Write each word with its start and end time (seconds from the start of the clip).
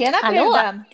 Tjena 0.00 0.16
Hallå! 0.22 0.52
bruden! 0.52 0.84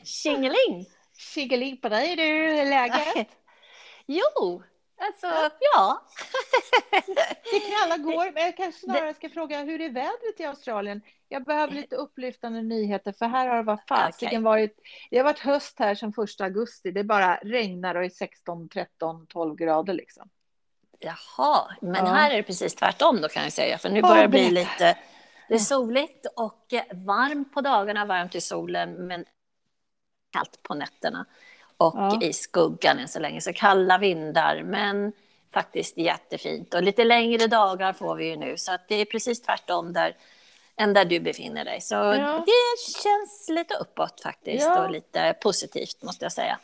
Tjingeling! 0.04 0.86
Tjingeling 1.18 1.76
på 1.76 1.88
dig 1.88 2.16
du, 2.16 2.22
hur 2.22 2.54
är 2.54 2.64
läget? 2.70 3.28
Jo, 4.06 4.62
alltså 5.00 5.26
ja. 5.74 6.02
Det 7.52 7.60
knallar 7.60 7.98
går, 7.98 8.32
men 8.32 8.42
jag 8.42 8.56
kanske 8.56 8.80
snarare 8.80 9.14
ska 9.14 9.28
fråga 9.28 9.62
hur 9.62 9.80
är 9.80 9.88
vädret 9.90 10.40
i 10.40 10.44
Australien? 10.44 11.02
Jag 11.28 11.44
behöver 11.44 11.74
lite 11.74 11.96
upplyftande 11.96 12.62
nyheter 12.62 13.12
för 13.12 13.26
här 13.26 13.46
har 13.48 13.56
det 13.56 13.62
varit 13.62 13.88
fasiken 13.88 14.28
Okej. 14.28 14.38
varit, 14.38 14.78
det 15.10 15.16
har 15.16 15.24
varit 15.24 15.38
höst 15.38 15.78
här 15.78 15.94
sedan 15.94 16.12
första 16.12 16.44
augusti, 16.44 16.90
det 16.90 17.04
bara 17.04 17.36
regnar 17.36 17.94
och 17.94 18.04
är 18.04 18.08
16, 18.10 18.68
13, 18.68 19.26
12 19.26 19.56
grader 19.56 19.94
liksom. 19.94 20.28
Jaha, 20.98 21.70
men 21.80 22.06
Ja. 22.06 22.12
här 22.12 22.30
är 22.30 22.36
det 22.36 22.42
precis 22.42 22.74
tvärtom 22.74 23.20
då 23.20 23.28
kan 23.28 23.42
jag 23.42 23.52
säga. 23.52 23.78
För 23.78 23.88
nu 23.88 24.00
Ja, 24.00 24.08
börjar 24.08 24.22
det 24.22 24.28
bli 24.28 24.50
lite... 24.50 24.96
Det 25.48 25.54
är 25.54 25.58
soligt 25.58 26.26
och 26.36 26.72
eh, 26.72 26.82
varmt 26.92 27.54
på 27.54 27.60
dagarna, 27.60 28.04
varmt 28.04 28.34
i 28.34 28.40
solen, 28.40 28.92
men 29.06 29.24
kallt 30.32 30.62
på 30.62 30.74
nätterna. 30.74 31.26
Och 31.76 31.94
Ja. 31.96 32.18
i 32.22 32.32
skuggan 32.32 32.98
än 32.98 33.08
så 33.08 33.18
länge. 33.18 33.40
Så 33.40 33.52
kalla 33.52 33.98
vindar, 33.98 34.62
men 34.62 35.12
faktiskt 35.54 35.96
jättefint. 35.98 36.74
Och 36.74 36.82
lite 36.82 37.04
längre 37.04 37.46
dagar 37.46 37.92
får 37.92 38.14
vi 38.16 38.26
ju 38.28 38.36
nu, 38.36 38.56
så 38.56 38.72
att 38.72 38.88
det 38.88 38.94
är 38.94 39.04
precis 39.04 39.42
tvärtom 39.42 39.92
där, 39.92 40.16
än 40.76 40.92
där 40.92 41.04
du 41.04 41.20
befinner 41.20 41.64
dig. 41.64 41.80
Så 41.80 41.94
Ja. 41.94 42.44
det 42.46 42.92
känns 43.02 43.48
lite 43.48 43.74
uppåt 43.74 44.20
faktiskt 44.20 44.66
Ja. 44.66 44.84
och 44.84 44.90
lite 44.90 45.34
positivt 45.42 46.02
måste 46.02 46.24
jag 46.24 46.32
säga. 46.32 46.58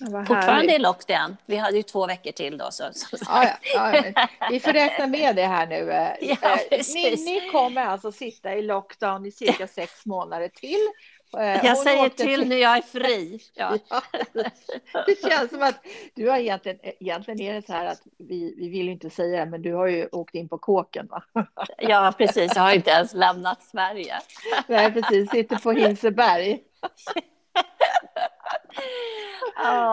Ja, 0.00 0.24
Fortfarande 0.24 0.74
är 0.74 0.78
lockdown. 0.78 1.36
Vi 1.46 1.56
hade 1.56 1.76
ju 1.76 1.82
två 1.82 2.06
veckor 2.06 2.32
till 2.32 2.58
då. 2.58 2.70
Så, 2.70 2.84
Ja, 3.28 3.48
ja, 3.74 4.02
vi 4.50 4.60
får 4.60 4.72
räkna 4.72 5.06
med 5.06 5.36
det 5.36 5.46
här 5.46 5.66
nu. 5.66 5.90
eh. 5.92 6.12
Eh, 6.70 6.80
ni, 6.94 7.10
ni 7.10 7.50
kommer 7.52 7.82
alltså 7.86 8.12
sitta 8.12 8.54
i 8.54 8.62
lockdown 8.62 9.26
i 9.26 9.30
cirka 9.30 9.66
sex 9.66 10.06
månader 10.06 10.48
till. 10.48 10.88
Eh, 11.38 11.66
jag 11.66 11.78
säger 11.78 12.06
åkte 12.06 12.24
till 12.24 12.48
när 12.48 12.56
jag 12.56 12.76
är 12.76 12.82
fri. 12.82 13.40
Det 15.06 15.30
känns 15.30 15.50
som 15.50 15.62
att 15.62 15.86
du 16.14 16.28
har 16.30 16.38
egentligen, 16.38 16.78
egentligen 16.82 17.40
är 17.40 17.54
det 17.54 17.66
så 17.66 17.72
här 17.72 17.86
att 17.86 18.02
vi, 18.18 18.54
vi 18.58 18.68
vill 18.68 18.88
inte 18.88 19.10
säga 19.10 19.44
det, 19.44 19.50
men 19.50 19.62
du 19.62 19.74
har 19.74 19.86
ju 19.86 20.06
åkt 20.12 20.34
in 20.34 20.48
på 20.48 20.58
kåken 20.58 21.06
va? 21.06 21.22
ja, 21.78 22.14
precis. 22.18 22.52
Jag 22.54 22.62
har 22.62 22.72
inte 22.72 22.90
ens 22.90 23.14
lämnat 23.14 23.62
Sverige. 23.62 24.14
Nej, 24.66 24.92
precis, 24.92 25.30
sitter 25.30 25.56
på 25.56 25.72
Hinseberg. 25.72 26.58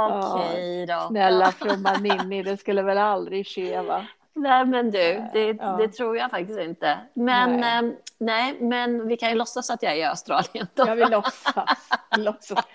Okej 0.10 0.86
då. 0.86 1.08
Snälla 1.08 1.52
fromma 1.52 1.94
Ninni, 1.98 2.44
det 2.44 2.58
skulle 2.58 2.82
väl 2.82 2.98
aldrig 2.98 3.48
ske 3.48 3.82
va? 3.82 4.06
Nej, 4.34 4.66
men 4.66 4.92
du, 4.92 5.24
det, 5.34 5.58
Ja. 5.60 5.78
det 5.80 5.88
tror 5.88 6.18
jag 6.18 6.32
faktiskt 6.32 6.60
inte. 6.60 6.98
Men 7.14 7.60
Nej. 7.60 7.82
nej. 7.82 7.98
nej, 8.18 8.58
men 8.62 9.08
vi 9.08 9.18
kan 9.18 9.30
ju 9.30 9.36
låtsas 9.36 9.70
att 9.70 9.84
jag 9.84 9.92
är 9.92 9.96
i 9.98 10.04
Australien. 10.04 10.68
Då. 10.74 10.88
Jag 10.88 10.96
vill 10.96 11.10
låtsas. 11.10 11.90
låtsas. 12.18 12.66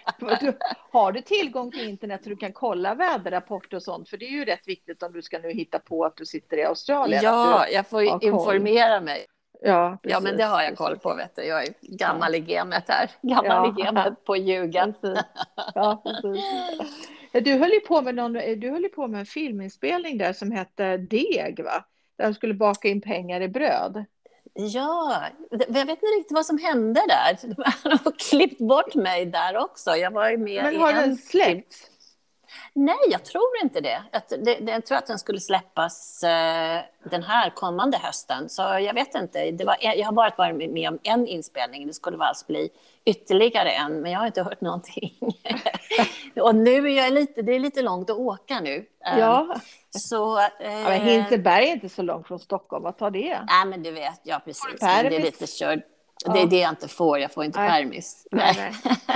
Du, 0.41 0.59
har 0.93 1.13
du 1.13 1.21
tillgång 1.21 1.71
till 1.71 1.89
internet 1.89 2.21
så 2.23 2.29
du 2.29 2.37
kan 2.37 2.53
kolla 2.53 2.95
väderrapporter 2.95 3.77
och 3.77 3.83
sånt? 3.83 4.09
För 4.09 4.17
det 4.17 4.25
är 4.25 4.31
ju 4.31 4.45
rätt 4.45 4.69
viktigt 4.69 5.03
om 5.03 5.13
du 5.13 5.23
ska 5.23 5.39
nu 5.39 5.51
hitta 5.53 5.79
på 5.79 6.05
att 6.05 6.17
du 6.17 6.27
sitter 6.27 6.57
i 6.57 6.65
Australien. 6.65 7.23
Ja, 7.25 7.69
jag 7.69 7.87
får 7.89 8.25
informera 8.25 9.01
mig. 9.01 9.27
Ja, 9.61 9.99
Ja, 10.03 10.21
men 10.21 10.23
precis, 10.23 10.39
det 10.39 10.45
har 10.45 10.63
jag 10.63 10.77
koll 10.77 10.89
precis. 10.89 11.03
på. 11.03 11.15
Vet 11.15 11.37
du. 11.37 11.43
Jag 11.43 11.63
är 11.63 11.75
gammal 11.83 12.35
i 12.35 12.41
gamet 12.41 12.85
här. 12.89 13.11
Gammal 13.23 13.45
Ja. 13.47 13.75
i 13.79 13.83
gamet 13.83 14.25
på 14.25 14.37
ljuga. 14.37 14.93
Precis. 15.01 15.25
Ja, 15.75 16.03
precis. 16.05 16.45
Du 17.33 17.55
höll 17.55 17.71
ju 17.71 17.81
på 17.81 18.03
med, 18.03 18.15
någon, 18.15 18.33
du 18.33 18.71
höll 18.71 18.89
på 18.89 19.07
med 19.07 19.21
en 19.21 19.27
filminspelning 19.27 20.19
där 20.19 20.33
som 20.33 20.53
hette 20.53 20.97
Deg, 20.97 21.65
va? 21.65 21.85
Där 22.19 22.25
de 22.27 22.35
skulle 22.35 22.55
baka 22.55 22.89
in 22.89 23.01
pengar 23.01 23.41
i 23.41 23.49
bröd. 23.49 24.05
Ja, 24.55 25.23
jag 25.51 25.59
vet 25.69 25.89
inte 25.89 26.07
riktigt 26.07 26.35
vad 26.35 26.47
som 26.47 26.59
hände 26.59 27.01
där. 27.09 27.39
De 27.43 27.55
har 28.05 28.19
klippt 28.31 28.59
bort 28.61 28.95
mig 28.95 29.27
där 29.27 29.57
också. 29.57 29.91
Jag 29.91 30.11
var 30.11 30.37
med 30.37 30.65
Men 30.65 30.75
i 30.75 30.79
har 30.79 30.93
en 30.93 30.97
den 30.97 31.17
släppts? 31.17 31.91
Nej, 32.73 32.97
jag 33.11 33.25
tror 33.25 33.63
inte 33.63 33.81
det. 33.81 34.03
Jag 34.67 34.87
tror 34.87 34.99
att 34.99 35.07
den 35.07 35.19
skulle 35.19 35.41
släppas 35.41 36.23
eh, 36.23 36.81
den 37.11 37.23
här 37.23 37.51
kommande 37.51 37.99
hösten. 37.99 38.49
Så 38.49 38.63
jag 38.63 38.95
vet 38.95 39.15
inte. 39.15 39.51
Det 39.51 39.65
var, 39.65 39.77
jag 39.81 40.05
har 40.07 40.13
bara 40.13 40.33
varit 40.39 40.73
med 40.73 40.89
om 40.89 40.99
en 41.03 41.27
inspelning. 41.27 41.87
Det 41.87 41.95
skulle 41.95 42.25
alltså 42.25 42.47
bli 42.47 42.71
ytterligare 43.05 43.71
en, 43.71 44.01
men 44.01 44.13
jag 44.13 44.19
har 44.19 44.27
inte 44.27 44.43
hört 44.43 44.61
någonting. 44.61 45.19
Och 46.41 46.55
nu 46.55 46.77
är 46.91 47.05
jag 47.05 47.13
lite, 47.13 47.43
det 47.43 47.53
är 47.53 47.61
lite 47.61 47.83
långt 47.83 48.11
att 48.11 48.17
åka 48.17 48.61
nu. 48.61 48.87
Eh, 49.07 49.19
Ja. 49.19 49.57
Så... 49.91 50.39
Eh, 50.39 50.47
ja 50.61 50.89
men 50.89 51.01
Hinseberg 51.01 51.69
är 51.69 51.73
inte 51.73 51.89
så 51.89 52.03
långt 52.03 52.27
från 52.27 52.39
Stockholm. 52.39 52.85
Vad 52.85 52.99
tar 52.99 53.11
det? 53.11 53.41
Nej, 53.47 53.67
men 53.67 53.83
du 53.83 53.91
vet, 53.91 54.21
ja 54.23 54.41
precis. 54.45 54.81
Det 54.81 54.87
är 54.87 55.11
lite 55.23 55.47
kört. 55.47 55.81
Ja. 56.25 56.33
Det 56.33 56.41
är 56.41 56.47
det 56.47 56.59
jag 56.59 56.71
inte 56.71 56.89
får. 56.89 57.19
Jag 57.19 57.33
får 57.33 57.45
inte 57.45 57.61
Nej. 57.61 57.71
permis. 57.71 58.27
Nej, 58.31 58.55
Nej. 58.57 58.97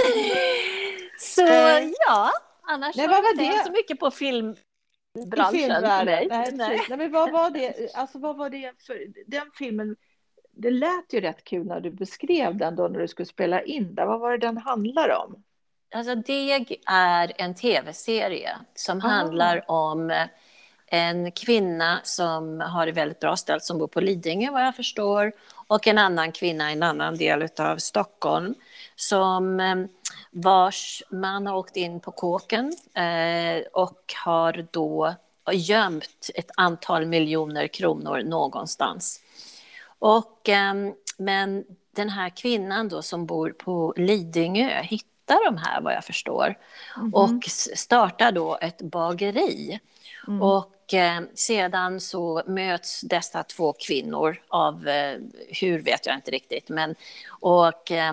Så 1.20 1.42
Eh, 1.42 1.88
ja, 2.06 2.30
annars 2.62 2.96
nej, 2.96 3.06
har 3.06 3.22
var 3.22 3.42
inte 3.42 3.64
så 3.64 3.72
mycket 3.72 4.00
på 4.00 4.10
film 4.10 4.56
branschen. 5.26 5.82
Nej, 5.82 6.28
Nej. 6.30 6.80
Nej, 6.88 6.98
men 6.98 7.12
vad 7.12 7.30
var 7.32 7.50
det? 7.50 7.94
Alltså, 7.94 8.18
vad 8.18 8.36
var 8.36 8.50
det 8.50 8.72
för 8.86 9.06
den 9.26 9.50
filmen? 9.54 9.96
Det 10.52 10.70
lät 10.70 11.12
ju 11.12 11.20
rätt 11.20 11.44
kul 11.44 11.66
när 11.66 11.80
du 11.80 11.90
beskrev 11.90 12.56
den 12.56 12.76
då 12.76 12.88
när 12.88 13.00
du 13.00 13.08
skulle 13.08 13.26
spela 13.26 13.62
in 13.62 13.94
den. 13.94 14.08
Vad 14.08 14.20
var 14.20 14.30
det 14.30 14.38
den 14.46 14.56
handlar 14.58 15.16
om? 15.24 15.42
Alltså, 15.94 16.14
Deg 16.14 16.82
är 16.86 17.32
en 17.36 17.54
tv-serie 17.54 18.56
som 18.74 18.98
Ah. 18.98 19.08
handlar 19.08 19.70
om 19.70 20.26
en 20.90 21.32
kvinna 21.32 22.00
som 22.02 22.60
har 22.60 22.86
det 22.86 22.92
väldigt 22.92 23.20
bra 23.20 23.36
ställt 23.36 23.64
som 23.64 23.78
bor 23.78 23.86
på 23.88 24.00
Lidingö 24.00 24.50
vad 24.50 24.66
jag 24.66 24.76
förstår 24.76 25.32
och 25.66 25.86
en 25.86 25.98
annan 25.98 26.32
kvinna 26.32 26.70
i 26.70 26.72
en 26.72 26.82
annan 26.82 27.16
del 27.16 27.48
av 27.58 27.76
Stockholm 27.76 28.54
som 28.96 29.60
eh, 29.60 29.76
vars 30.30 31.02
man 31.10 31.46
har 31.46 31.56
åkt 31.56 31.76
in 31.76 32.00
på 32.00 32.12
kåken 32.12 32.72
eh, 32.94 33.62
och 33.72 34.14
har 34.24 34.66
då 34.70 35.14
gömt 35.52 36.30
ett 36.34 36.50
antal 36.56 37.06
miljoner 37.06 37.66
kronor 37.68 38.22
någonstans. 38.24 39.20
Och, 39.98 40.48
ehm, 40.48 40.92
men 41.18 41.64
den 41.96 42.08
här 42.08 42.28
kvinnan 42.28 42.88
då 42.88 43.02
som 43.02 43.26
bor 43.26 43.50
på 43.50 43.94
Lidingö 43.96 44.82
hittar 44.82 45.44
de 45.44 45.56
här 45.56 45.80
vad 45.80 45.92
jag 45.94 46.04
förstår 46.04 46.58
och 47.12 47.46
s- 47.46 47.78
startar 47.78 48.32
då 48.32 48.58
ett 48.60 48.82
bageri. 48.82 49.80
Mm. 50.28 50.42
Och 50.42 50.72
eh, 50.94 51.20
sedan 51.34 52.00
så 52.00 52.42
möts 52.46 53.00
dessa 53.00 53.42
två 53.42 53.72
kvinnor 53.72 54.42
av, 54.48 54.88
eh, 54.88 55.18
hur 55.48 55.78
vet 55.78 56.06
jag 56.06 56.14
inte 56.14 56.30
riktigt, 56.30 56.68
men 56.68 56.94
och 57.28 57.90
eh, 57.90 58.12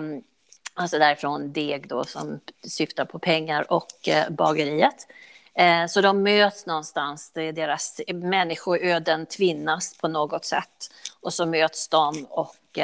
alltså 0.74 0.98
därifrån 0.98 1.52
deg 1.52 1.88
då 1.88 2.04
som 2.04 2.40
syftar 2.62 3.04
på 3.04 3.18
pengar 3.18 3.72
och 3.72 4.08
eh, 4.08 4.30
bageriet. 4.30 5.06
Eh, 5.54 5.86
så 5.86 6.00
de 6.00 6.22
möts 6.22 6.66
någonstans, 6.66 7.30
det 7.34 7.42
är 7.42 7.52
deras 7.52 8.00
människoöden 8.12 9.26
tvinnas 9.26 9.96
på 9.98 10.08
något 10.08 10.44
sätt. 10.44 10.90
Och 11.20 11.34
så 11.34 11.46
möts 11.46 11.88
de 11.88 12.26
och 12.30 12.78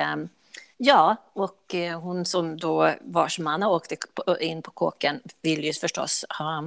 ja, 0.76 1.16
och 1.32 1.74
hon 2.00 2.24
som 2.24 2.56
då 2.56 2.94
vars 3.00 3.38
man 3.38 3.62
har 3.62 3.70
åkt 3.70 3.92
in 4.40 4.62
på 4.62 4.70
kåken 4.70 5.20
vill 5.42 5.64
ju 5.64 5.72
förstås 5.72 6.24
ha 6.38 6.64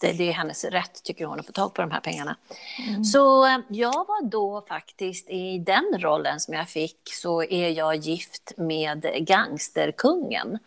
det, 0.00 0.12
det 0.12 0.28
är 0.28 0.32
hennes 0.32 0.64
rätt, 0.64 1.02
tycker 1.02 1.26
hon, 1.26 1.40
att 1.40 1.46
få 1.46 1.52
tag 1.52 1.74
på 1.74 1.82
de 1.82 1.90
här 1.90 2.00
pengarna. 2.00 2.36
Så 3.12 3.46
eh, 3.46 3.58
jag 3.68 4.06
var 4.06 4.28
då 4.28 4.64
faktiskt 4.68 5.30
i 5.30 5.58
den 5.58 5.98
rollen 5.98 6.40
som 6.40 6.54
jag 6.54 6.68
fick 6.68 7.00
så 7.04 7.42
är 7.42 7.68
jag 7.68 7.96
gift 7.96 8.52
med 8.56 9.26
gangsterkungen. 9.26 10.58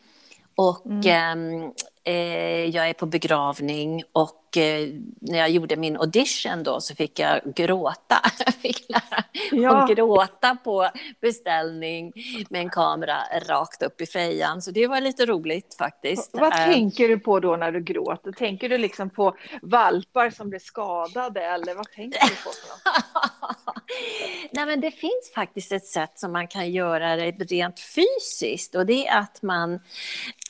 Och 0.55 1.05
ehm, 1.05 1.71
eh, 2.03 2.65
jag 2.65 2.89
är 2.89 2.93
på 2.93 3.05
begravning 3.05 4.03
och 4.11 4.42
eh, 4.57 4.87
när 5.21 5.37
jag 5.39 5.49
gjorde 5.49 5.75
min 5.75 5.97
audition 5.97 6.63
då 6.63 6.81
så 6.81 6.95
fick 6.95 7.19
jag 7.19 7.41
gråta. 7.55 8.19
Jag 8.45 8.53
fick 8.53 8.89
lära 8.89 9.23
Ja. 9.51 9.83
och 9.83 9.89
gråta 9.89 10.55
på 10.55 10.89
beställning 11.21 12.13
med 12.49 12.61
en 12.61 12.69
kamera 12.69 13.17
rakt 13.47 13.83
upp 13.83 14.01
i 14.01 14.05
fejan. 14.05 14.61
Så 14.61 14.71
det 14.71 14.87
var 14.87 15.01
lite 15.01 15.25
roligt 15.25 15.75
faktiskt. 15.77 16.29
Vad 16.33 16.53
Eh, 16.53 16.65
tänker 16.65 17.07
du 17.07 17.19
på 17.19 17.39
då 17.39 17.55
när 17.55 17.71
du 17.71 17.81
gråter? 17.81 18.31
Tänker 18.31 18.69
du 18.69 18.77
liksom 18.77 19.09
på 19.09 19.35
valpar 19.61 20.29
som 20.29 20.49
blir 20.49 20.59
skadade 20.59 21.41
eller 21.45 21.75
vad 21.75 21.91
tänker 21.91 22.19
du 22.27 22.35
på? 22.43 22.51
Nej, 24.51 24.65
men 24.65 24.81
det 24.81 24.91
finns 24.91 25.31
faktiskt 25.35 25.71
ett 25.71 25.85
sätt 25.85 26.19
som 26.19 26.31
man 26.31 26.47
kan 26.47 26.71
göra 26.71 27.15
det 27.15 27.31
rent 27.31 27.79
fysiskt 27.79 28.75
och 28.75 28.85
det 28.85 29.07
är 29.07 29.19
att 29.19 29.41
man, 29.41 29.79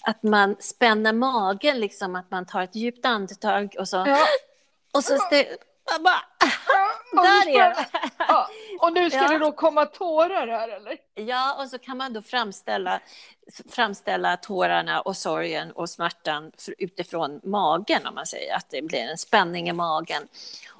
att 0.03 0.23
man 0.23 0.55
spänner 0.59 1.13
magen, 1.13 1.79
liksom 1.79 2.15
att 2.15 2.31
man 2.31 2.45
tar 2.45 2.61
ett 2.61 2.75
djupt 2.75 3.05
andetag 3.05 3.75
och 3.79 3.87
så, 3.93 4.03
Ja, 4.09 4.25
och 4.93 5.03
så, 5.03 5.13
stä- 5.17 5.57
Jag 5.91 6.01
bara, 6.03 6.21
där 7.23 7.49
är 7.49 7.69
det. 7.69 7.85
Ja, 8.27 8.47
och 8.79 8.93
nu 8.93 9.09
ska 9.09 9.19
Ja. 9.19 9.27
det 9.27 9.37
då 9.39 9.51
komma 9.51 9.85
tårar 9.85 10.47
här 10.47 10.69
eller? 10.69 10.97
Ja, 11.15 11.55
och 11.63 11.69
så 11.69 11.77
kan 11.79 11.97
man 11.97 12.13
då 12.13 12.21
framställa, 12.21 12.99
framställa 13.69 14.37
tårarna 14.37 15.01
och 15.01 15.17
sorgen 15.17 15.71
och 15.71 15.89
smärtan 15.89 16.51
utifrån 16.77 17.39
magen, 17.43 18.07
om 18.07 18.15
man 18.15 18.25
säger 18.25 18.55
att 18.55 18.69
det 18.69 18.81
blir 18.81 18.99
en 18.99 19.17
spänning 19.17 19.69
i 19.69 19.73
magen. 19.73 20.27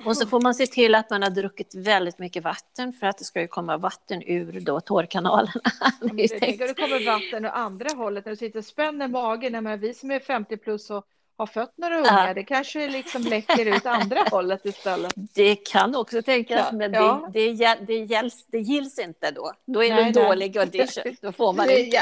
Och 0.06 0.18
så 0.18 0.27
får 0.27 0.42
man 0.42 0.56
se 0.56 0.68
till 0.68 0.95
att 0.95 1.10
man 1.10 1.24
har 1.24 1.30
druckit 1.30 1.75
väldigt 1.75 2.19
mycket 2.19 2.44
vatten 2.44 2.94
för 2.94 3.07
att 3.07 3.18
det 3.18 3.24
ska 3.24 3.42
ju 3.42 3.48
komma 3.48 3.77
vatten 3.77 4.21
ur 4.25 4.60
då 4.60 4.80
tårkanalerna. 4.81 5.62
Det 6.13 6.27
tänker 6.27 6.68
det 6.68 6.74
kommer 6.74 7.06
vatten 7.06 7.45
åt 7.45 7.51
andra 7.54 7.89
hållet 7.95 8.25
när 8.25 8.30
du 8.31 8.36
sitter 8.38 8.60
och 8.60 8.65
spänner 8.65 9.07
magen. 9.07 9.54
Jag 9.54 9.63
menar, 9.63 9.77
vi 9.77 9.94
som 9.94 10.12
är 10.12 10.19
50 10.19 10.57
plus 10.57 10.89
och 10.89 11.06
har 11.38 11.46
fött 11.48 11.74
några 11.78 11.98
ungar, 12.00 12.28
Ja. 12.28 12.34
det 12.34 12.44
kanske 12.44 12.88
liksom 12.88 13.22
läcker 13.22 13.66
ut 13.66 13.86
andra 13.86 14.24
hållet 14.32 14.66
istället. 14.66 15.14
Det 15.16 15.56
kan 15.56 15.96
också 15.96 16.22
tänkas, 16.22 16.68
Ja, 16.72 16.78
men 16.78 16.94
ja. 16.94 17.30
det, 17.34 17.54
det, 17.54 17.76
det, 17.88 17.98
gälls, 17.98 18.46
det 18.48 18.60
gills 18.60 19.00
inte 19.00 19.32
då. 19.32 19.52
Då 19.66 19.84
är 19.84 19.90
Nej, 19.90 19.98
det 20.14 20.20
nej. 20.20 20.28
dålig 20.30 20.58
audition. 20.58 21.16
Då 21.22 21.32
får 21.32 21.54
man 21.54 21.70
inte. 21.70 22.02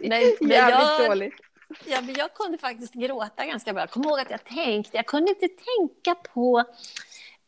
Men, 0.00 0.22
men 0.40 0.50
jag, 0.56 1.08
dåligt. 1.10 1.34
Ja, 1.86 2.00
men 2.00 2.14
jag 2.18 2.34
kunde 2.34 2.58
faktiskt 2.58 2.94
gråta 2.94 3.44
ganska 3.46 3.72
bra. 3.72 3.82
Jag 3.82 3.90
kommer 3.90 4.06
ihåg 4.08 4.20
att 4.20 4.30
jag 4.30 4.44
tänkte, 4.44 4.96
jag 4.96 5.06
kunde 5.06 5.30
inte 5.30 5.48
tänka 5.48 6.14
på 6.34 6.58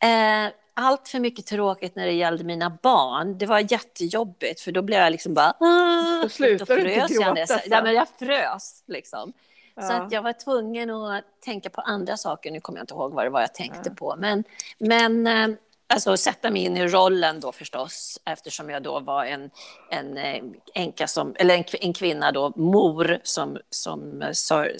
eh, 0.03 0.51
allt 0.73 1.07
för 1.07 1.19
mycket 1.19 1.45
tråkigt 1.45 1.95
när 1.95 2.05
det 2.05 2.11
gällde 2.11 2.43
mina 2.43 2.69
barn. 2.81 3.37
Det 3.37 3.45
var 3.45 3.71
jättejobbigt 3.71 4.61
för 4.61 4.71
då 4.71 4.81
blev 4.81 4.99
jag 4.99 5.11
liksom 5.11 5.33
bara... 5.33 5.53
"Ah", 5.59 6.21
Då 6.23 6.29
slutar 6.29 6.65
då 6.65 6.75
du 6.75 6.93
inte 6.93 7.13
jag 7.13 7.35
gråta. 7.35 7.59
Ja, 7.65 7.83
men 7.83 7.93
jag 7.93 8.07
frös 8.19 8.83
liksom. 8.87 9.33
Så 9.75 9.81
Ja. 9.93 9.93
att 9.93 10.11
jag 10.11 10.21
var 10.21 10.33
tvungen 10.33 10.89
att 10.89 11.23
tänka 11.45 11.69
på 11.69 11.81
andra 11.81 12.17
saker. 12.17 12.51
Nu 12.51 12.59
kommer 12.59 12.79
jag 12.79 12.83
inte 12.83 12.93
ihåg 12.93 13.13
vad 13.13 13.25
det 13.25 13.29
var 13.29 13.41
jag 13.41 13.53
tänkte 13.53 13.81
Ja. 13.89 13.95
på. 13.95 14.15
Men, 14.17 14.43
men 14.77 15.27
eh, 15.27 15.57
alltså 15.87 16.17
sätta 16.17 16.51
mig 16.51 16.61
in 16.63 16.77
i 16.77 16.87
rollen 16.87 17.39
då 17.39 17.51
förstås. 17.51 18.19
Eftersom 18.25 18.69
jag 18.69 18.83
då 18.83 18.99
var 18.99 19.25
en, 19.25 19.49
en 19.91 20.17
eh, 20.17 20.43
änka 20.73 21.07
som, 21.07 21.35
eller 21.39 21.57
en, 21.57 21.63
en 21.81 21.93
kvinna 21.93 22.31
då, 22.31 22.53
mor 22.55 23.19
som, 23.23 23.57
som 23.69 24.21
eh, 24.21 24.31
sör, 24.31 24.75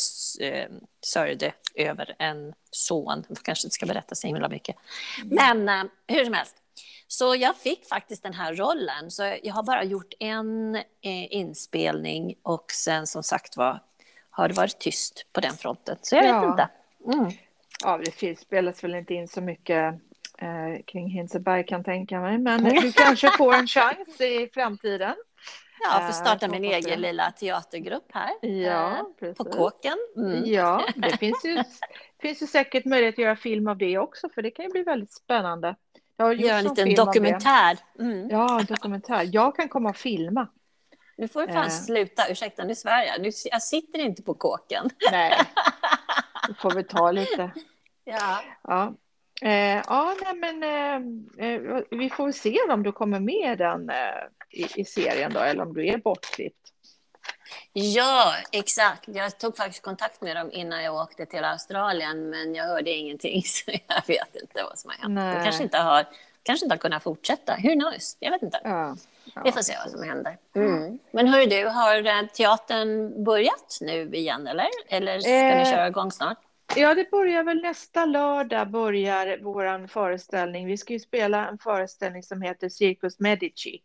sörjde 1.06 1.54
över 1.76 2.16
en 2.20 2.54
son. 2.72 3.24
Jag 3.30 3.38
kanske 3.38 3.68
inte 3.68 3.74
ska 3.76 3.86
berätta 3.86 4.16
så 4.16 4.28
himla 4.28 4.50
mycket. 4.50 4.76
Men 5.26 5.70
eh, 5.70 5.84
hur 6.08 6.26
som 6.26 6.34
helst. 6.34 6.56
Så 7.08 7.36
jag 7.36 7.56
fick 7.56 7.88
faktiskt 7.88 8.24
den 8.24 8.34
här 8.34 8.54
rollen. 8.56 9.12
Så 9.12 9.36
jag 9.44 9.54
har 9.54 9.64
bara 9.64 9.84
gjort 9.84 10.14
en 10.20 10.78
inspelning 11.02 12.36
och 12.44 12.72
sen 12.72 13.08
som 13.08 13.24
sagt 13.24 13.58
var 13.58 13.80
har 14.36 14.48
det 14.48 14.54
varit 14.54 14.80
tyst 14.80 15.26
på 15.34 15.42
den 15.42 15.54
fronten. 15.54 15.98
Så 16.02 16.16
jag 16.16 16.26
Ja. 16.26 16.40
vet 16.40 16.50
inte. 16.50 16.70
Mm. 17.20 17.32
Ja, 17.84 17.98
det 17.98 18.12
finns- 18.12 18.40
spelas 18.40 18.84
väl 18.84 18.96
inte 18.96 19.14
in 19.14 19.28
så 19.28 19.42
mycket 19.42 19.94
eh, 20.38 20.84
kring 20.88 21.10
Hinseberg 21.10 21.66
kan 21.66 21.84
tänka 21.84 22.20
mig, 22.20 22.38
men 22.38 22.64
du 22.64 22.92
kanske 22.92 23.30
får 23.38 23.54
en 23.54 23.68
chans 23.68 24.22
i 24.22 24.50
framtiden. 24.54 25.16
Ja, 25.84 26.00
Eh, 26.00 26.06
får 26.06 26.14
starta 26.14 26.48
min 26.48 26.64
hoppas 26.64 26.86
egen 26.86 27.02
det. 27.02 27.08
lilla 27.08 27.32
teatergrupp 27.32 28.08
här 28.14 28.32
Ja, 28.42 28.92
eh, 28.98 29.04
precis. 29.20 29.38
på 29.38 29.44
Kåken. 29.44 29.98
Mm. 30.18 30.42
Ja, 30.46 30.86
det 30.96 31.18
finns 31.18 31.46
ju, 31.46 31.64
finns 32.22 32.42
ju 32.42 32.48
säkert 32.48 32.86
möjlighet 32.86 33.16
att 33.16 33.20
göra 33.24 33.36
film 33.36 33.68
av 33.68 33.78
det 33.78 33.98
också, 33.98 34.30
för 34.30 34.42
det 34.42 34.52
kan 34.52 34.66
ju 34.66 34.72
bli 34.72 34.84
väldigt 34.84 35.14
spännande. 35.14 35.76
Jag 36.18 36.26
har 36.26 36.34
gjort 36.34 36.46
Gör 36.46 36.58
en 36.58 36.64
liten 36.64 36.96
dokumentär. 36.96 37.78
Mm. 38.00 38.30
Ja, 38.30 38.60
en 38.60 38.66
dokumentär. 38.66 39.30
Jag 39.32 39.56
kan 39.56 39.70
komma 39.70 39.90
och 39.90 39.98
filma. 39.98 40.48
Nu 41.18 41.28
får 41.28 41.42
du 41.42 41.54
fan 41.54 41.64
Eh. 41.66 41.70
sluta, 41.70 42.28
ursäkta 42.30 42.64
nu 42.64 42.76
svär 42.76 43.04
jag. 43.04 43.22
Nu, 43.22 43.32
jag 43.52 43.64
sitter 43.64 44.00
inte 44.00 44.24
på 44.24 44.34
Kåken. 44.34 44.90
Nej, 45.12 45.40
det 46.48 46.54
får 46.54 46.72
vi 46.72 46.84
ta 46.84 47.12
lite. 47.12 47.52
Ja. 48.04 48.44
Ja, 48.64 48.94
eh, 49.42 49.78
ja 49.88 50.16
nej, 50.24 50.34
men 50.36 50.64
eh, 50.64 51.48
eh, 51.50 51.82
vi 51.92 52.10
får 52.10 52.32
se 52.32 52.58
om 52.70 52.84
du 52.84 52.92
kommer 52.92 53.20
med 53.20 53.58
den 53.58 53.90
eh, 53.90 53.96
i, 54.50 54.68
i 54.82 54.86
serien 54.86 55.34
då, 55.34 55.40
eller 55.40 55.64
om 55.64 55.74
du 55.74 55.88
är 55.88 55.98
bortklippt. 55.98 56.70
ja, 57.74 58.34
exakt. 58.52 59.04
Jag 59.08 59.40
tog 59.40 59.58
faktiskt 59.58 59.84
kontakt 59.84 60.22
med 60.22 60.36
dem 60.36 60.50
innan 60.52 60.84
jag 60.84 60.96
åkte 60.96 61.26
till 61.26 61.44
Australien 61.44 62.30
men 62.30 62.56
jag 62.56 62.64
hörde 62.66 62.92
ingenting 62.92 63.42
så 63.46 63.72
jag 63.88 64.08
vet 64.08 64.36
inte 64.42 64.64
vad 64.64 64.80
som 64.80 64.90
har 64.90 64.98
hänt. 64.98 65.14
Nej. 65.14 65.36
De 65.38 65.44
kanske 65.44 65.64
inte 65.64 65.78
har, 65.78 66.06
kanske 66.44 66.66
inte 66.66 66.74
har 66.74 66.80
kunnat 66.80 67.04
fortsätta. 67.04 67.56
Who 67.56 67.70
knows? 67.74 68.18
Jag 68.20 68.32
vet 68.32 68.42
inte. 68.42 68.60
Ja, 68.64 68.96
Vi 69.44 69.52
får 69.52 69.62
se 69.62 69.74
vad 69.84 69.92
som 69.92 70.04
händer. 70.04 70.38
Mm. 70.56 71.00
Men 71.12 71.28
hör 71.28 71.46
du, 71.46 71.68
har 71.68 72.06
eh, 72.06 72.28
teatern 72.28 73.24
börjat 73.24 73.78
nu 73.82 74.10
igen 74.14 74.48
eller? 74.48 74.68
Eller 74.88 75.20
ska 75.20 75.30
ni 75.30 75.62
Eh, 75.62 75.72
köra 75.72 75.88
igång 75.88 76.12
snart? 76.12 76.38
Ja, 76.76 76.96
det 76.96 77.12
börjar 77.12 77.44
väl 77.44 77.62
nästa 77.62 78.06
lördag 78.06 78.72
börjar 78.72 79.38
våran 79.38 79.88
föreställning. 79.88 80.68
Vi 80.68 80.78
ska 80.78 80.94
ju 80.94 81.00
spela 81.00 81.48
en 81.48 81.58
föreställning 81.58 82.24
som 82.24 82.42
heter 82.42 82.70
Circus 82.70 83.20
Medici. 83.20 83.82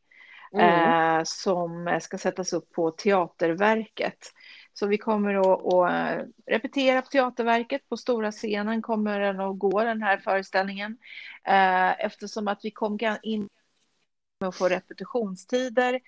Mm. 0.53 1.19
eh, 1.19 1.25
som 1.25 1.99
ska 2.03 2.19
sättas 2.19 2.53
upp 2.53 2.73
på 2.73 2.91
Teaterverket. 2.91 4.33
Så 4.73 4.87
vi 4.87 4.99
kommer 4.99 5.35
att, 5.35 5.75
att 5.75 5.91
eh, 5.91 6.25
repetera 6.47 7.03
på 7.03 7.09
Teaterverket. 7.09 7.89
På 7.89 7.97
stora 7.97 8.33
scenen 8.33 8.83
kommer 8.83 9.21
den 9.21 9.41
att 9.41 9.59
gå, 9.59 9.85
den 9.85 10.03
här 10.03 10.17
föreställningen. 10.17 10.97
Eh, 11.45 12.05
eftersom 12.05 12.49
att 12.49 12.61
vi 12.63 12.71
kom 12.71 12.99
in 13.23 13.49
med 14.41 14.49
att 14.49 14.57
få 14.57 14.69
repetitionstider 14.69 16.01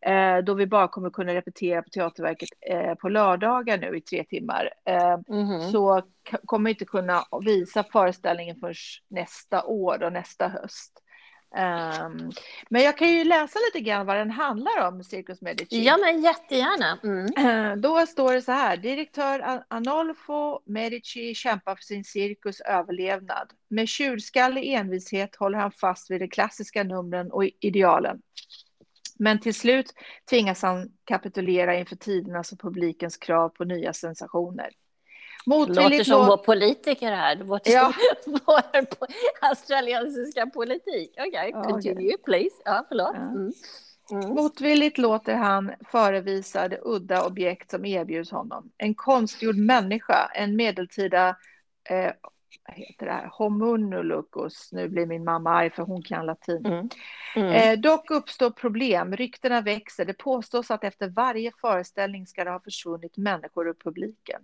eh, 0.00 0.38
då 0.38 0.54
vi 0.54 0.66
bara 0.66 0.88
kommer 0.88 1.10
kunna 1.10 1.34
repetera 1.34 1.82
på 1.82 1.90
Teaterverket 1.90 2.48
eh, 2.70 2.94
på 2.94 3.08
lördagar 3.08 3.78
nu 3.78 3.96
i 3.96 4.00
tre 4.00 4.24
timmar. 4.24 4.70
Eh, 4.84 5.18
Mhm. 5.28 5.70
så 5.72 6.02
kommer 6.44 6.64
vi 6.64 6.70
inte 6.70 6.84
kunna 6.84 7.24
visa 7.44 7.82
föreställningen 7.84 8.56
förrän 8.56 8.74
nästa 9.08 9.64
år 9.64 10.02
och 10.02 10.12
nästa 10.12 10.48
höst. 10.48 11.02
Ehm, 11.56 12.30
men 12.68 12.82
jag 12.82 12.98
kan 12.98 13.08
ju 13.08 13.24
läsa 13.24 13.58
lite 13.58 13.84
grann 13.84 14.06
vad 14.06 14.16
den 14.16 14.30
handlar 14.30 14.88
om, 14.88 15.04
Circus 15.04 15.40
Medici. 15.42 15.84
Ja, 15.84 15.96
men 15.96 16.22
jättegärna. 16.22 16.98
Mm. 17.04 17.26
Eh, 17.70 17.76
Då 17.76 18.06
står 18.06 18.34
det 18.34 18.42
så 18.42 18.52
här, 18.52 18.76
direktör 18.76 19.40
An- 19.40 19.62
Anolfo 19.68 20.60
Medici 20.66 21.34
kämpar 21.34 21.74
för 21.76 21.82
sin 21.82 22.04
cirkus 22.04 22.60
överlevnad. 22.60 23.50
Med 23.68 23.88
tjurskallig 23.88 24.72
envishet 24.74 25.36
håller 25.36 25.58
han 25.58 25.72
fast 25.72 26.10
vid 26.10 26.20
de 26.20 26.28
klassiska 26.28 26.84
numren 26.84 27.32
och 27.32 27.44
idealen. 27.60 28.22
Men 29.18 29.40
till 29.40 29.54
slut 29.54 29.94
tvingas 30.30 30.62
han 30.62 30.88
kapitulera 31.04 31.74
inför 31.74 31.96
tidernas 31.96 32.52
och 32.52 32.60
publikens 32.60 33.16
krav 33.16 33.48
på 33.48 33.64
nya 33.64 33.92
sensationer. 33.92 34.68
Låter 35.46 35.72
Motvilligt 35.74 36.06
som 36.06 36.20
lå- 36.22 36.26
vår 36.26 36.36
politiker 36.36 37.12
här. 37.12 37.36
Vår, 37.36 37.60
Ja. 37.64 37.92
vår 38.26 38.60
australiensiska 39.40 40.46
politik. 40.46 41.14
Okej, 41.18 41.50
Ja, 41.54 41.62
continue 41.62 42.16
please. 42.24 42.56
Ja, 42.64 42.84
förlåt. 42.88 43.14
Ja. 43.14 43.20
Mm. 43.20 43.52
Mm. 44.10 44.28
Motvilligt 44.34 44.98
låter 44.98 45.34
han 45.34 45.72
förevisa 45.90 46.68
det 46.68 46.78
udda 46.82 47.26
objekt 47.26 47.70
som 47.70 47.84
erbjuds 47.84 48.30
honom. 48.30 48.70
En 48.78 48.94
konstgjord 48.94 49.56
människa, 49.56 50.30
en 50.34 50.56
medeltida 50.56 51.36
eh, 51.90 52.12
vad 52.68 52.76
heter 52.76 53.06
det 53.06 53.12
här? 53.12 53.28
homunculus. 53.32 54.72
Nu 54.72 54.88
blir 54.88 55.06
min 55.06 55.24
mamma 55.24 55.50
arg 55.50 55.70
för 55.70 55.82
hon 55.82 56.02
kan 56.02 56.26
latin. 56.26 56.66
Mm. 56.66 56.88
Mm. 57.36 57.52
Eh, 57.52 57.80
dock 57.80 58.10
uppstår 58.10 58.50
problem, 58.50 59.16
ryktena 59.16 59.60
växer. 59.60 60.04
Det 60.04 60.14
påstås 60.14 60.70
att 60.70 60.84
efter 60.84 61.08
varje 61.08 61.52
föreställning 61.60 62.26
ska 62.26 62.44
det 62.44 62.50
ha 62.50 62.60
försvunnit 62.60 63.16
människor 63.16 63.68
ur 63.68 63.74
publiken. 63.74 64.42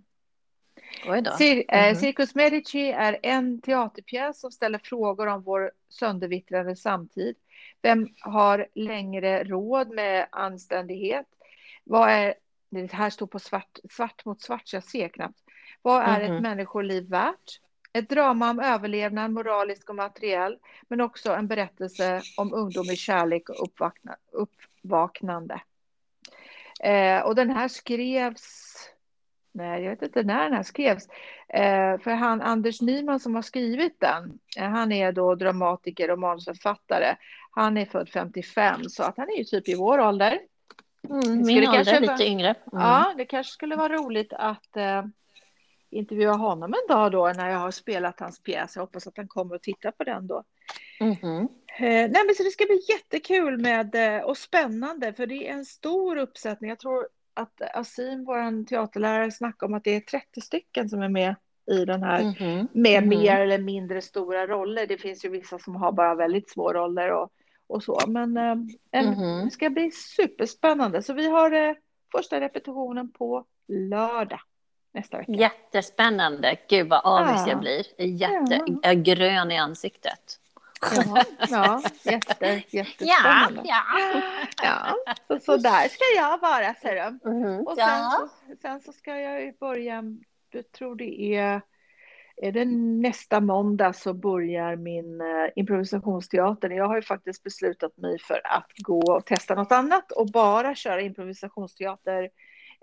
Cir 1.37 1.65
eh, 1.67 1.85
Mhm. 1.91 1.95
Circus 1.95 2.35
Medici 2.35 2.91
är 2.91 3.19
en 3.23 3.61
teaterpjäs 3.61 4.39
som 4.39 4.51
ställer 4.51 4.79
frågor 4.83 5.27
om 5.27 5.41
vår 5.43 5.71
söndervittrande 5.89 6.75
samtid. 6.75 7.35
Vem 7.81 8.07
har 8.19 8.67
längre 8.75 9.43
råd 9.43 9.89
med 9.89 10.27
anständighet? 10.31 11.25
Vad 11.83 12.09
är, 12.09 12.33
det 12.69 12.93
här 12.93 13.09
står 13.09 13.27
på 13.27 13.39
svart, 13.39 13.79
svart 13.91 14.25
mot 14.25 14.41
svart, 14.41 14.67
så 14.67 14.75
jag 14.75 14.83
ser 14.83 15.07
knappt. 15.07 15.39
Vad 15.81 16.03
är 16.03 16.19
Mhm. 16.23 16.35
ett 16.35 16.41
människoliv 16.41 17.09
värt? 17.09 17.59
Ett 17.93 18.09
drama 18.09 18.49
om 18.49 18.59
överlevnad, 18.59 19.31
moralisk 19.31 19.89
och 19.89 19.95
materiell, 19.95 20.57
men 20.87 21.01
också 21.01 21.33
en 21.33 21.47
berättelse 21.47 22.21
om 22.37 22.53
ungdomlig 22.53 22.97
kärlek 22.97 23.49
och 23.49 23.63
uppvakna, 23.63 24.15
uppvaknande. 24.31 25.61
Eh, 26.79 27.19
och 27.21 27.35
den 27.35 27.49
här 27.49 27.67
skrevs 27.67 28.75
Nej, 29.53 29.83
jag 29.83 29.89
vet 29.89 30.01
inte 30.01 30.23
när 30.23 30.43
den 30.43 30.53
här 30.53 30.63
skrevs. 30.63 31.07
Eh, 31.47 31.97
för 31.99 32.11
han 32.11 32.41
Anders 32.41 32.81
Nyman 32.81 33.19
som 33.19 33.35
har 33.35 33.41
skrivit 33.41 33.99
den, 33.99 34.39
eh, 34.57 34.69
han 34.69 34.91
är 34.91 35.11
då 35.11 35.35
dramatiker 35.35 36.11
och 36.11 36.19
manusförfattare. 36.19 37.15
Han 37.51 37.77
är 37.77 37.85
född 37.85 38.09
55, 38.09 38.83
så 38.89 39.03
att 39.03 39.17
han 39.17 39.29
är 39.29 39.37
ju 39.37 39.43
typ 39.43 39.69
i 39.69 39.75
vår 39.75 39.99
ålder. 39.99 40.39
Mm, 41.09 41.21
skulle 41.21 41.35
min 41.43 41.57
ålder 41.69 41.73
kanske 41.73 41.99
vara- 42.05 42.11
lite 42.17 42.25
yngre. 42.29 42.47
Mm. 42.47 42.83
Ja, 42.83 43.13
det 43.17 43.25
kanske 43.25 43.51
skulle 43.53 43.75
vara 43.75 43.93
roligt 43.95 44.33
att 44.33 44.77
eh, 44.77 45.03
intervjua 45.89 46.33
honom 46.33 46.73
en 46.73 46.95
dag 46.95 47.11
då 47.11 47.33
när 47.37 47.49
jag 47.49 47.59
har 47.59 47.71
spelat 47.71 48.19
hans 48.19 48.43
pjäs. 48.43 48.75
Jag 48.75 48.83
hoppas 48.83 49.07
att 49.07 49.17
han 49.17 49.27
kommer 49.27 49.55
och 49.55 49.61
tittar 49.61 49.91
på 49.91 50.03
den 50.03 50.27
då. 50.27 50.43
Mhm. 50.99 51.47
Eh, 51.79 51.83
nej, 52.11 52.21
men 52.25 52.35
så 52.37 52.43
det 52.43 52.49
ska 52.51 52.65
bli 52.65 52.81
jättekul 52.89 53.57
med, 53.57 53.95
eh, 53.95 54.21
och 54.23 54.37
spännande 54.37 55.13
för 55.13 55.25
det 55.27 55.47
är 55.49 55.53
en 55.53 55.65
stor 55.65 56.17
uppsättning. 56.17 56.69
Jag 56.69 56.79
tror 56.79 57.07
att 57.33 57.61
Asim, 57.73 58.25
vår 58.25 58.65
teaterlärare, 58.65 59.31
snackade 59.31 59.69
om 59.69 59.73
att 59.77 59.83
det 59.83 59.95
är 59.95 59.99
30 59.99 60.41
stycken 60.41 60.89
som 60.89 61.01
är 61.01 61.09
med 61.09 61.35
i 61.71 61.85
den 61.85 62.03
här 62.03 62.21
mm-hmm. 62.21 62.67
med 62.73 63.03
mm-hmm. 63.03 63.07
mer 63.07 63.39
eller 63.39 63.57
mindre 63.57 64.01
stora 64.01 64.47
roller. 64.47 64.87
Det 64.87 64.97
finns 64.97 65.25
ju 65.25 65.29
vissa 65.29 65.59
som 65.59 65.75
har 65.75 65.91
bara 65.91 66.15
väldigt 66.15 66.49
små 66.49 66.73
roller 66.73 67.11
och, 67.11 67.29
och 67.67 67.83
så. 67.83 67.99
Men 68.07 68.37
eh, 68.37 68.55
en, 68.91 69.05
mm-hmm. 69.05 69.43
det 69.43 69.51
ska 69.51 69.69
bli 69.69 69.91
superspännande. 69.91 71.03
Så 71.03 71.13
vi 71.13 71.27
har 71.27 71.51
eh, 71.51 71.75
första 72.11 72.39
repetitionen 72.39 73.11
på 73.11 73.45
lördag 73.67 74.39
nästa 74.93 75.17
vecka. 75.17 75.31
Jättespännande. 75.31 76.57
Gud 76.69 76.89
vad 76.89 77.01
avis 77.03 77.41
ja. 77.45 77.49
jag 77.49 77.59
blir. 77.59 77.85
Jätte, 77.97 78.61
ja. 78.83 79.51
I 79.51 79.57
ansiktet. 79.57 80.40
Ja, 80.81 81.23
ja 81.49 81.81
jätte, 82.03 82.63
jättespännande. 82.67 83.61
Ja, 83.63 83.83
ja. 84.63 84.95
ja. 85.05 85.13
Så, 85.27 85.39
så 85.39 85.57
där 85.57 85.87
ska 85.87 86.03
jag 86.15 86.39
vara, 86.39 86.73
ser 86.73 86.95
du. 86.95 87.29
Mm, 87.29 87.67
och 87.67 87.75
sen, 87.75 87.87
ja. 87.87 88.29
så, 88.47 88.55
sen 88.61 88.81
så 88.81 88.93
ska 88.93 89.19
jag 89.19 89.57
börja, 89.59 90.03
jag 90.51 90.71
tror 90.71 90.95
det 90.95 91.35
är, 91.35 91.61
är 92.41 92.51
det 92.51 92.65
nästa 93.01 93.39
måndag 93.39 93.93
så 93.93 94.13
börjar 94.13 94.75
min 94.75 95.21
uh, 95.21 95.49
improvisationsteater. 95.55 96.69
Jag 96.69 96.87
har 96.87 96.95
ju 96.95 97.01
faktiskt 97.01 97.43
beslutat 97.43 97.97
mig 97.97 98.19
för 98.19 98.41
att 98.43 98.71
gå 98.77 99.13
och 99.13 99.25
testa 99.25 99.55
något 99.55 99.71
annat 99.71 100.11
och 100.11 100.27
bara 100.27 100.75
köra 100.75 101.01
improvisationsteater 101.01 102.29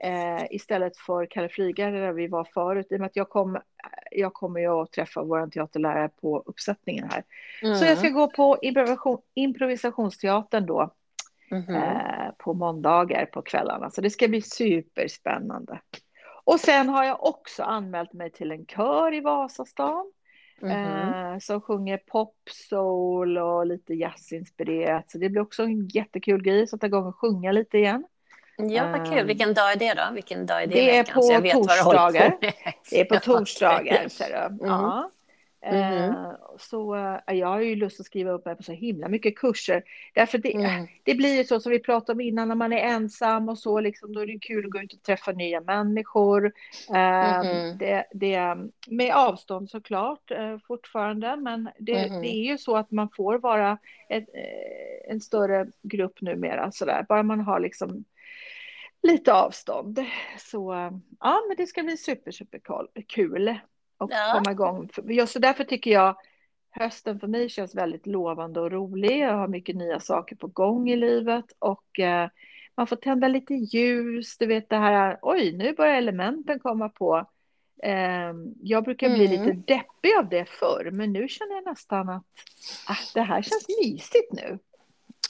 eh, 0.02 0.46
istället 0.50 0.96
för 0.96 1.26
Kalle 1.26 1.48
Flygare 1.48 2.00
där 2.00 2.12
vi 2.12 2.26
var 2.26 2.44
förut. 2.44 2.86
I 2.90 2.96
och 2.96 3.00
med 3.00 3.06
att 3.06 3.16
jag, 3.16 3.28
kom, 3.28 3.58
jag 4.10 4.34
kommer 4.34 4.60
ju 4.60 4.82
att 4.82 4.92
träffa 4.92 5.22
vår 5.22 5.46
teaterlärare 5.46 6.08
på 6.20 6.42
uppsättningen 6.46 7.08
här. 7.10 7.24
Mm. 7.62 7.76
Så 7.76 7.84
jag 7.84 7.98
ska 7.98 8.08
gå 8.08 8.30
på 8.30 8.58
improvisation, 8.62 9.18
improvisationsteatern 9.34 10.66
då. 10.66 10.90
Mm. 11.50 11.74
Eh, 11.74 12.30
på 12.38 12.54
måndagar 12.54 13.26
på 13.26 13.42
kvällarna. 13.42 13.90
Så 13.90 14.00
det 14.00 14.10
ska 14.10 14.28
bli 14.28 14.42
superspännande. 14.42 15.80
Och 16.44 16.60
sen 16.60 16.88
har 16.88 17.04
jag 17.04 17.24
också 17.24 17.62
anmält 17.62 18.12
mig 18.12 18.30
till 18.30 18.52
en 18.52 18.66
kör 18.66 19.14
i 19.14 19.20
Vasastan. 19.20 20.12
Mm. 20.62 21.32
Eh, 21.34 21.38
som 21.38 21.60
sjunger 21.60 21.96
pop, 21.96 22.36
soul 22.50 23.38
och 23.38 23.66
lite 23.66 23.94
jazzinspirerat. 23.94 25.10
Så 25.10 25.18
det 25.18 25.28
blir 25.28 25.40
också 25.40 25.62
en 25.62 25.88
jättekul 25.88 26.42
grej 26.42 26.62
att 26.62 26.68
sätta 26.68 26.86
igång 26.86 27.06
och 27.06 27.16
sjunga 27.16 27.52
lite 27.52 27.78
igen. 27.78 28.04
Ja, 28.58 28.88
vad 28.88 29.06
kul. 29.06 29.18
Ehm, 29.18 29.26
Vilken 29.26 29.54
dag 29.54 29.72
är 29.72 29.76
det 29.76 29.94
då? 29.94 30.14
Vilken 30.14 30.46
dag 30.46 30.62
är 30.62 30.66
det, 30.66 30.74
det 30.74 30.98
är 30.98 31.04
på 31.04 31.20
torsdagar. 31.20 32.36
Det 32.90 33.00
är 33.00 33.04
på 33.04 33.16
torsdagar. 33.16 34.08
Så 34.08 34.24
mm. 34.24 34.58
Ja. 34.60 35.10
Mm. 35.60 36.10
Uh, 36.10 36.32
så 36.58 36.94
uh, 36.96 37.36
jag 37.36 37.48
har 37.48 37.60
ju 37.60 37.76
lust 37.76 38.00
att 38.00 38.06
skriva 38.06 38.30
upp 38.30 38.44
mig 38.44 38.56
på 38.56 38.62
så 38.62 38.72
himla 38.72 39.08
mycket 39.08 39.36
kurser. 39.36 39.82
Därför 40.14 40.38
det, 40.38 40.54
mm. 40.54 40.86
det 41.02 41.14
blir 41.14 41.36
ju 41.36 41.44
så 41.44 41.60
som 41.60 41.72
vi 41.72 41.78
pratade 41.78 42.12
om 42.12 42.20
innan 42.20 42.48
när 42.48 42.54
man 42.54 42.72
är 42.72 42.78
ensam 42.78 43.48
och 43.48 43.58
så, 43.58 43.80
liksom, 43.80 44.12
då 44.12 44.20
är 44.20 44.26
det 44.26 44.38
kul 44.38 44.66
att 44.66 44.72
gå 44.72 44.80
ut 44.80 44.92
och 44.92 45.02
träffa 45.02 45.32
nya 45.32 45.60
människor. 45.60 46.46
Uh, 46.90 47.40
mm. 47.40 47.78
det, 47.78 48.04
det, 48.12 48.56
med 48.86 49.14
avstånd 49.14 49.70
såklart 49.70 50.30
uh, 50.30 50.58
fortfarande, 50.66 51.36
men 51.36 51.70
det, 51.78 51.98
mm. 51.98 52.20
det, 52.22 52.28
är 52.28 52.44
ju 52.44 52.58
så 52.58 52.76
att 52.76 52.90
man 52.90 53.08
får 53.16 53.38
vara 53.38 53.78
ett, 54.08 54.26
en 55.08 55.20
större 55.20 55.66
grupp 55.82 56.20
numera, 56.20 56.72
så 56.72 56.84
där. 56.84 57.06
bara 57.08 57.22
man 57.22 57.40
har 57.40 57.60
liksom 57.60 58.04
lite 59.12 59.32
avstånd. 59.32 60.04
Så 60.38 60.90
ja, 61.20 61.42
men 61.48 61.56
det 61.56 61.66
ska 61.66 61.82
bli 61.82 61.96
super, 61.96 62.30
super 62.30 62.60
kul 63.06 63.48
att 63.98 64.10
ja. 64.10 64.32
komma 64.34 64.52
igång. 64.52 64.88
Ja, 65.04 65.26
så 65.26 65.38
därför 65.38 65.64
tycker 65.64 65.90
jag 65.90 66.16
hösten 66.70 67.20
för 67.20 67.26
mig 67.26 67.48
känns 67.48 67.74
väldigt 67.74 68.06
lovande 68.06 68.60
och 68.60 68.70
rolig. 68.70 69.18
Jag 69.18 69.34
har 69.34 69.48
mycket 69.48 69.76
nya 69.76 70.00
saker 70.00 70.36
på 70.36 70.46
gång 70.46 70.90
i 70.90 70.96
livet 70.96 71.44
och 71.58 72.00
eh, 72.00 72.28
man 72.74 72.86
får 72.86 72.96
tända 72.96 73.28
lite 73.28 73.54
ljus. 73.54 74.38
Du 74.38 74.46
vet 74.46 74.68
det 74.68 74.76
här, 74.76 75.18
oj, 75.22 75.52
nu 75.56 75.72
börjar 75.72 75.94
elementen 75.94 76.58
komma 76.58 76.88
på. 76.88 77.26
Eh, 77.82 78.32
jag 78.62 78.84
brukar 78.84 79.08
bli 79.08 79.26
mm. 79.26 79.46
lite 79.46 79.74
deppig 79.74 80.16
av 80.18 80.28
det 80.28 80.44
förr, 80.44 80.90
men 80.92 81.12
nu 81.12 81.28
känner 81.28 81.54
jag 81.54 81.64
nästan 81.64 82.08
att 82.08 82.24
ah, 82.86 82.96
det 83.14 83.20
här 83.20 83.42
känns 83.42 83.66
mysigt 83.82 84.32
nu. 84.32 84.58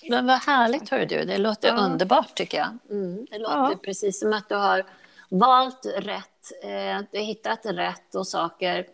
Men 0.09 0.27
vad 0.27 0.37
härligt, 0.39 0.89
hör 0.89 1.07
du. 1.07 1.25
Det 1.25 1.39
låter 1.39 1.69
ja. 1.69 1.77
underbart, 1.77 2.35
tycker 2.35 2.59
jag. 2.59 2.79
Mm. 2.91 3.27
Det 3.31 3.39
låter 3.39 3.57
ja. 3.57 3.75
precis 3.83 4.21
som 4.21 4.33
att 4.33 4.49
du 4.49 4.55
har 4.55 4.85
valt 5.29 5.87
rätt, 5.97 6.53
eh, 6.63 7.01
du 7.11 7.19
har 7.19 7.25
hittat 7.25 7.61
rätt 7.65 8.15
och 8.15 8.27
saker 8.27 8.87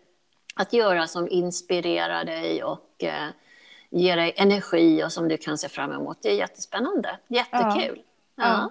att 0.54 0.72
göra 0.72 1.06
som 1.06 1.28
inspirerar 1.28 2.24
dig 2.24 2.64
och 2.64 3.04
eh, 3.04 3.28
ger 3.90 4.16
dig 4.16 4.34
energi 4.36 5.04
och 5.04 5.12
som 5.12 5.28
du 5.28 5.36
kan 5.36 5.58
se 5.58 5.68
fram 5.68 5.92
emot. 5.92 6.18
Det 6.22 6.28
är 6.28 6.36
jättespännande, 6.36 7.18
jättekul. 7.28 8.02
Ja. 8.36 8.44
ja. 8.44 8.70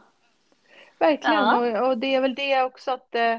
Verkligen, 1.00 1.46
och, 1.46 1.88
och, 1.88 1.98
det 1.98 2.15
är 2.15 2.22
väl 2.22 2.36
det 2.36 2.62
också 2.62 2.92
att 2.92 3.15
eh, 3.15 3.38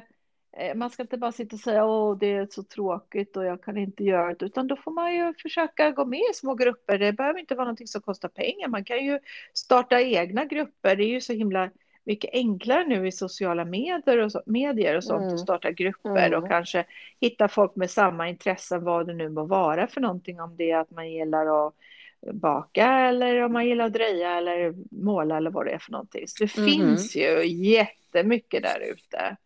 man 0.74 0.90
ska 0.90 1.02
inte 1.02 1.18
bara 1.18 1.32
sitta 1.32 1.56
och 1.56 1.60
säga 1.60 1.84
åh 1.84 2.18
det 2.18 2.32
är 2.32 2.46
så 2.50 2.62
tråkigt 2.62 3.36
och 3.36 3.44
jag 3.44 3.62
kan 3.62 3.76
inte 3.76 4.04
göra 4.04 4.34
det, 4.34 4.46
utan 4.46 4.66
då 4.66 4.76
får 4.76 4.90
man 4.90 5.14
ju 5.14 5.34
försöka 5.42 5.90
gå 5.90 6.04
med 6.04 6.20
i 6.30 6.34
små 6.34 6.54
grupper. 6.54 6.98
Det 6.98 7.12
behöver 7.12 7.40
inte 7.40 7.54
vara 7.54 7.64
någonting 7.64 7.86
som 7.86 8.00
kostar 8.00 8.28
pengar. 8.28 8.68
Man 8.68 8.84
kan 8.84 9.04
ju 9.04 9.18
starta 9.52 10.00
egna 10.00 10.44
grupper. 10.44 10.96
Det 10.96 11.04
är 11.04 11.08
ju 11.08 11.20
så 11.20 11.32
himla 11.32 11.70
mycket 12.04 12.30
enklare 12.32 12.84
nu 12.84 13.06
i 13.06 13.12
sociala 13.12 13.64
medier 13.64 14.18
och, 14.18 14.32
så, 14.32 14.42
medier 14.46 14.96
och 14.96 15.04
sånt 15.04 15.22
mm. 15.22 15.34
att 15.34 15.40
starta 15.40 15.70
grupper 15.70 16.26
mm. 16.26 16.42
och 16.42 16.48
kanske 16.48 16.84
hitta 17.20 17.48
folk 17.48 17.76
med 17.76 17.90
samma 17.90 18.28
intressen, 18.28 18.84
vad 18.84 19.06
det 19.06 19.14
nu 19.14 19.28
må 19.28 19.44
vara 19.44 19.86
för 19.86 20.00
någonting, 20.00 20.40
om 20.40 20.56
det 20.56 20.70
är 20.70 20.78
att 20.78 20.90
man 20.90 21.10
gillar 21.10 21.66
att 21.66 21.74
baka 22.32 22.86
eller 22.86 23.42
om 23.42 23.52
man 23.52 23.66
gillar 23.66 23.84
att 23.84 23.92
dreja 23.92 24.36
eller 24.36 24.74
måla 24.90 25.36
eller 25.36 25.50
vad 25.50 25.66
det 25.66 25.72
är 25.72 25.78
för 25.78 25.92
någonting. 25.92 26.28
Så 26.28 26.44
det 26.44 26.56
mm. 26.58 26.70
finns 26.70 27.16
ju 27.16 27.46
jättemycket 27.46 28.62
där 28.62 28.80
ute. 28.80 29.36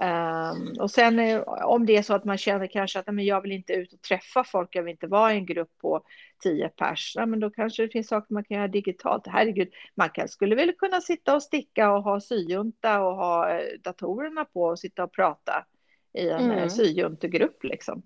Um, 0.00 0.74
och 0.80 0.90
sen 0.90 1.18
eh, 1.18 1.42
om 1.46 1.86
det 1.86 1.96
är 1.96 2.02
så 2.02 2.14
att 2.14 2.24
man 2.24 2.38
känner 2.38 2.66
kanske 2.66 2.98
att 2.98 3.06
men 3.06 3.24
jag 3.24 3.40
vill 3.40 3.52
inte 3.52 3.72
ut 3.72 3.92
och 3.92 4.02
träffa 4.02 4.44
folk, 4.44 4.68
jag 4.72 4.82
vill 4.82 4.90
inte 4.90 5.06
vara 5.06 5.34
i 5.34 5.36
en 5.36 5.46
grupp 5.46 5.78
på 5.80 6.02
tio 6.42 6.68
pers, 6.68 7.12
ja, 7.16 7.26
men 7.26 7.40
då 7.40 7.50
kanske 7.50 7.82
det 7.82 7.88
finns 7.88 8.08
saker 8.08 8.34
man 8.34 8.44
kan 8.44 8.56
göra 8.56 8.68
digitalt. 8.68 9.26
Herregud, 9.26 9.68
man 9.94 10.10
kan, 10.10 10.28
skulle 10.28 10.54
väl 10.54 10.72
kunna 10.72 11.00
sitta 11.00 11.34
och 11.34 11.42
sticka 11.42 11.92
och 11.92 12.02
ha 12.02 12.20
syjunta 12.20 13.02
och 13.02 13.16
ha 13.16 13.50
eh, 13.50 13.80
datorerna 13.84 14.44
på 14.44 14.62
och 14.62 14.78
sitta 14.78 15.04
och 15.04 15.12
prata 15.12 15.64
i 16.12 16.28
en 16.28 16.50
eh, 16.50 16.56
mm. 16.56 16.70
syjuntegrupp 16.70 17.64
liksom. 17.64 18.02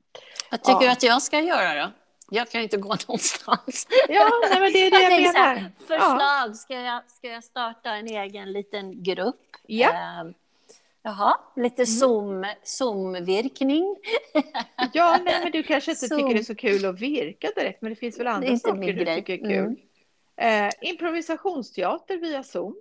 Vad 0.51 0.63
tycker 0.63 0.81
ja. 0.81 0.87
du 0.87 0.89
att 0.89 1.03
jag 1.03 1.23
ska 1.23 1.41
göra 1.41 1.85
då? 1.85 1.91
Jag 2.31 2.51
kan 2.51 2.61
inte 2.61 2.77
gå 2.77 2.89
någonstans. 3.09 3.87
Ja, 4.09 4.31
nej, 4.51 4.61
men 4.61 4.73
det 4.73 4.87
är 4.87 4.91
det 4.91 5.03
jag, 5.03 5.13
jag 5.13 5.35
menar. 5.35 5.71
förslag, 5.79 6.49
ja. 6.49 6.55
ska, 6.55 6.75
jag, 6.75 7.11
ska 7.11 7.29
jag 7.29 7.45
starta 7.45 7.91
en 7.91 8.07
egen 8.07 8.53
liten 8.53 9.03
grupp? 9.03 9.41
Ja. 9.67 10.21
Um, 10.23 10.35
Jaha, 11.03 11.41
lite 11.57 11.87
zoom, 11.87 12.47
zoom-virkning. 12.63 13.97
ja, 14.93 15.21
nej, 15.25 15.41
men 15.43 15.53
du 15.53 15.63
kanske 15.63 15.91
inte 15.91 16.09
zoom. 16.09 16.21
tycker 16.21 16.35
det 16.35 16.41
är 16.41 16.45
så 16.45 16.55
kul 16.55 16.85
att 16.85 17.01
virka 17.01 17.51
direkt, 17.57 17.83
men 17.83 17.91
det 17.91 17.97
finns 17.97 18.19
väl 18.19 18.27
andra 18.27 18.57
saker 18.57 18.93
du 18.93 19.05
tycker 19.05 19.33
är 19.33 19.39
kul. 19.39 19.77
Mm. 20.37 20.67
Eh, 20.67 20.73
improvisationsteater 20.81 22.17
via 22.17 22.43
zoom. 22.43 22.77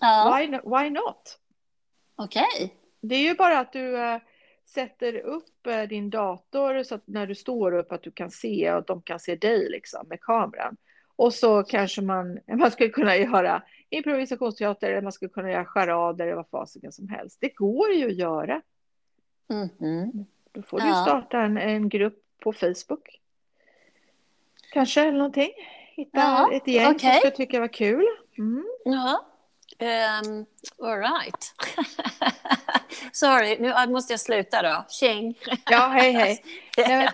Ja. 0.00 0.36
Why, 0.38 0.46
why 0.46 0.90
not? 0.90 1.38
Okej. 2.16 2.46
Okay. 2.54 2.68
Det 3.00 3.14
är 3.14 3.22
ju 3.22 3.34
bara 3.34 3.58
att 3.58 3.72
du 3.72 3.98
eh, 3.98 4.18
sätter 4.66 5.16
upp 5.16 5.66
eh, 5.66 5.82
din 5.82 6.10
dator 6.10 6.82
så 6.82 6.94
att 6.94 7.06
när 7.06 7.26
du 7.26 7.34
står 7.34 7.74
upp 7.74 7.92
att 7.92 8.02
du 8.02 8.10
kan 8.10 8.30
se 8.30 8.72
och 8.72 8.84
de 8.84 9.02
kan 9.02 9.20
se 9.20 9.36
dig 9.36 9.70
liksom 9.70 10.08
med 10.08 10.20
kameran. 10.20 10.76
Och 11.16 11.34
så 11.34 11.62
kanske 11.62 12.02
man, 12.02 12.38
man 12.58 12.70
skulle 12.70 12.90
kunna 12.90 13.16
göra 13.16 13.62
improvisationsteater 13.94 14.90
eller 14.90 15.02
man 15.02 15.12
skulle 15.12 15.28
kunna 15.28 15.50
göra 15.50 15.64
charader 15.64 16.26
eller 16.26 16.36
vad 16.36 16.48
fasiken 16.48 16.92
som 16.92 17.08
helst. 17.08 17.38
Det 17.40 17.48
går 17.48 17.92
ju 17.92 18.06
att 18.06 18.16
göra. 18.16 18.62
Mm 19.50 19.68
-hmm. 19.78 20.24
Då 20.52 20.62
får 20.62 20.80
du 20.80 20.86
ja. 20.86 21.02
starta 21.02 21.40
en, 21.40 21.58
en 21.58 21.88
grupp 21.88 22.22
på 22.42 22.52
Facebook. 22.52 23.20
Kanske 24.72 25.00
eller 25.00 25.18
någonting. 25.18 25.50
Hitta 25.96 26.18
ja, 26.18 26.52
ett 26.52 26.66
gäng 26.66 26.94
okay. 26.94 27.12
som 27.12 27.20
ska 27.20 27.30
tycka 27.30 27.60
var 27.60 27.68
kul. 27.68 28.06
Mm. 28.38 28.64
Ja. 28.84 29.24
Um, 29.80 30.46
all 30.78 30.98
right. 30.98 31.54
Sorry, 33.12 33.58
nu 33.58 33.92
måste 33.92 34.12
jag 34.12 34.20
sluta 34.20 34.62
då. 34.62 34.84
Tjing. 34.88 35.38
ja, 35.70 35.88
hej, 35.88 36.12
hej. 36.12 36.44
Nej, 36.76 37.08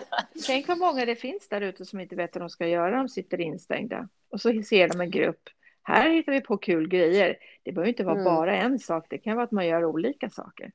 tänk 0.47 0.69
hur 0.69 0.75
många 0.75 1.05
det 1.05 1.15
finns 1.15 1.47
där 1.47 1.61
ute 1.61 1.85
som 1.85 1.99
inte 1.99 2.15
vet 2.15 2.35
vad 2.35 2.41
de 2.41 2.49
ska 2.49 2.67
göra. 2.67 2.97
De 2.97 3.09
sitter 3.09 3.41
instängda. 3.41 4.07
Och 4.29 4.41
så 4.41 4.63
ser 4.63 4.87
de 4.87 5.01
en 5.01 5.11
grupp. 5.11 5.49
Här 5.91 6.09
hittar 6.09 6.31
vi 6.31 6.41
på 6.41 6.57
kul 6.57 6.87
grejer. 6.87 7.37
Det 7.63 7.71
behöver 7.71 7.89
inte 7.89 8.03
vara 8.03 8.15
mm. 8.15 8.25
bara 8.25 8.55
en 8.55 8.79
sak. 8.79 9.05
Det 9.09 9.17
kan 9.17 9.35
vara 9.35 9.43
att 9.43 9.51
man 9.51 9.67
gör 9.67 9.85
olika 9.85 10.29
saker. 10.29 10.71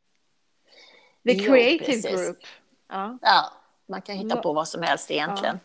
The 1.24 1.34
creative 1.34 2.10
jo, 2.10 2.16
group. 2.16 2.38
Ja. 2.88 3.18
ja, 3.22 3.52
man 3.86 4.02
kan 4.02 4.16
hitta 4.16 4.36
på 4.36 4.52
vad 4.52 4.68
som 4.68 4.82
helst 4.82 5.10
egentligen. 5.10 5.60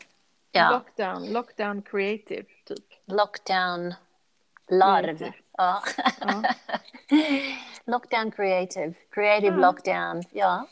Ja. 0.51 0.61
ja. 0.61 0.71
Lockdown, 0.71 1.33
lockdown 1.33 1.81
creative, 1.81 2.45
typ. 2.65 2.85
Lockdown 3.05 3.93
larv. 4.69 5.31
Ja. 5.57 5.83
ja. 6.19 6.43
lockdown 7.85 8.31
creative, 8.31 8.93
creative 9.09 9.57
lockdown, 9.57 10.23
ja. 10.31 10.67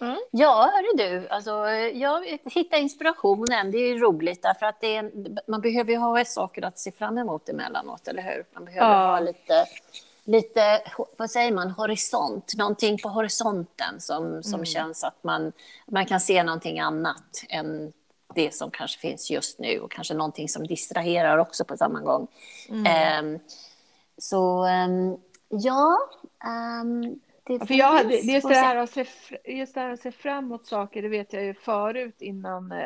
Mm. 0.00 0.18
Ja, 0.30 0.70
hörru 0.74 0.96
du, 0.96 1.28
alltså, 1.28 1.50
jag 1.94 2.38
hitta 2.44 2.76
inspirationen, 2.76 3.70
det 3.70 3.78
är 3.78 3.98
roligt 3.98 4.42
därför 4.42 4.66
att 4.66 4.80
är, 4.96 5.10
man 5.50 5.60
behöver 5.60 5.92
ju 5.92 5.98
ha 5.98 6.12
saker 6.24 6.64
att 6.64 6.78
se 6.78 6.92
fram 6.92 7.18
emot 7.18 7.48
emellanåt, 7.48 8.08
eller 8.08 8.22
hur? 8.22 8.44
Man 8.52 8.64
behöver 8.64 8.92
ja. 8.92 9.10
ha 9.10 9.20
lite, 9.20 9.66
lite, 10.24 10.82
vad 11.16 11.30
säger 11.30 11.52
man, 11.52 11.70
horisont, 11.70 12.54
någonting 12.56 12.98
på 12.98 13.08
horisonten 13.08 14.00
som, 14.00 14.42
som 14.42 14.54
Mm. 14.54 14.64
känns 14.66 15.04
att 15.04 15.24
man, 15.24 15.52
man 15.86 16.06
kan 16.06 16.20
se 16.20 16.42
någonting 16.42 16.80
annat 16.80 17.44
än 17.48 17.92
det 18.34 18.54
som 18.54 18.70
kanske 18.70 19.00
finns 19.00 19.30
just 19.30 19.58
nu 19.58 19.80
och 19.80 19.90
kanske 19.90 20.14
någonting 20.14 20.48
som 20.48 20.66
distraherar 20.66 21.38
också 21.38 21.64
på 21.64 21.76
samma 21.76 22.00
gång. 22.00 22.26
Mm. 22.68 22.86
Ehm, 22.86 23.38
så 24.18 24.64
ehm, 24.64 25.16
ja, 25.48 25.98
ehm, 26.44 27.20
det 27.48 27.66
För 27.66 27.74
jag, 27.74 28.00
är 28.00 28.32
just, 28.34 28.48
det 28.48 28.54
här 28.54 28.76
att 28.76 28.90
se, 28.90 29.04
just 29.44 29.74
det 29.74 29.80
här 29.80 29.90
att 29.90 30.00
se 30.00 30.10
fram 30.12 30.44
emot 30.44 30.66
saker, 30.66 31.02
det 31.02 31.08
vet 31.08 31.32
jag 31.32 31.44
ju 31.44 31.54
förut 31.54 32.16
innan 32.22 32.72
eh, 32.72 32.78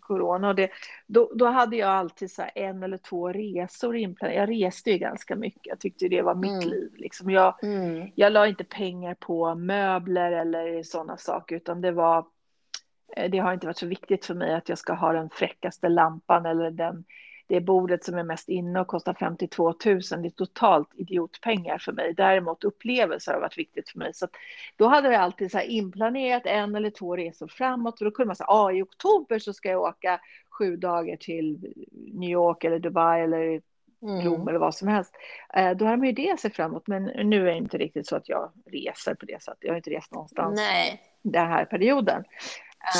corona. 0.00 0.48
Och 0.48 0.54
det, 0.54 0.70
då, 1.06 1.32
då 1.34 1.46
hade 1.46 1.76
jag 1.76 1.90
alltid 1.90 2.30
så 2.30 2.42
en 2.54 2.82
eller 2.82 2.98
två 2.98 3.28
resor 3.32 3.96
inplanerade. 3.96 4.52
Jag 4.54 4.66
reste 4.66 4.90
ju 4.90 4.98
ganska 4.98 5.36
mycket. 5.36 5.66
Jag 5.66 5.78
tyckte 5.80 6.08
det 6.08 6.22
var 6.22 6.34
mitt 6.34 6.50
Mm. 6.50 6.68
liv. 6.68 6.92
Liksom 6.96 7.30
jag, 7.30 7.54
Mm, 7.62 8.10
jag 8.14 8.32
la 8.32 8.46
inte 8.46 8.64
pengar 8.64 9.14
på 9.14 9.54
möbler 9.54 10.32
eller 10.32 10.82
sådana 10.82 11.16
saker, 11.16 11.56
utan 11.56 11.80
det 11.80 11.92
var 11.92 12.26
eh, 13.16 13.30
det 13.30 13.38
har 13.38 13.52
inte 13.52 13.66
varit 13.66 13.78
så 13.78 13.86
viktigt 13.86 14.26
för 14.26 14.34
mig 14.34 14.54
att 14.54 14.68
jag 14.68 14.78
ska 14.78 14.92
ha 14.92 15.12
den 15.12 15.30
fräckaste 15.30 15.88
lampan 15.88 16.46
eller 16.46 16.70
den, 16.70 17.04
det 17.46 17.60
bordet 17.60 18.04
som 18.04 18.18
är 18.18 18.22
mest 18.22 18.48
inne 18.48 18.80
och 18.80 18.86
kostar 18.86 19.14
52 19.14 19.64
000. 19.64 19.74
Det 19.74 20.28
är 20.28 20.30
totalt 20.30 20.88
idiotpengar 20.94 21.78
för 21.78 21.92
mig. 21.92 22.14
Däremot 22.14 22.64
upplevelser 22.64 23.32
har 23.32 23.40
varit 23.40 23.58
viktigt 23.58 23.88
för 23.90 23.98
mig. 23.98 24.14
Så 24.14 24.26
då 24.76 24.86
hade 24.86 25.12
jag 25.12 25.22
alltid 25.22 25.50
så 25.50 25.60
inplanerat 25.60 26.46
en 26.46 26.74
eller 26.74 26.90
två 26.90 27.16
resor 27.16 27.48
framåt. 27.48 28.00
Och 28.00 28.04
då 28.04 28.10
kunde 28.10 28.26
man 28.26 28.36
säga, 28.36 28.46
ah, 28.46 28.72
i 28.72 28.82
oktober 28.82 29.38
så 29.38 29.52
ska 29.52 29.68
jag 29.70 29.82
åka 29.82 30.20
sju 30.58 30.76
dagar 30.76 31.16
till 31.16 31.74
New 31.92 32.30
York 32.30 32.64
eller 32.64 32.78
Dubai 32.78 33.22
eller 33.22 33.60
Rom 34.02 34.34
mm, 34.34 34.48
eller 34.48 34.58
vad 34.58 34.74
som 34.74 34.88
helst. 34.88 35.14
Eh, 35.54 35.70
Då 35.70 35.84
har 35.84 35.96
man 35.96 36.06
ju 36.06 36.12
det 36.12 36.30
att 36.30 36.40
se 36.40 36.50
framåt. 36.50 36.86
Men 36.86 37.04
nu 37.04 37.40
är 37.40 37.52
det 37.52 37.56
inte 37.58 37.78
riktigt 37.78 38.06
så 38.06 38.16
att 38.16 38.28
jag 38.28 38.52
reser 38.66 39.14
på 39.14 39.26
det 39.26 39.42
sättet. 39.42 39.58
Jag 39.60 39.70
har 39.70 39.76
inte 39.76 39.90
rest 39.90 40.12
någonstans 40.12 40.56
nej. 40.56 41.02
den 41.22 41.46
här 41.46 41.64
perioden. 41.64 42.24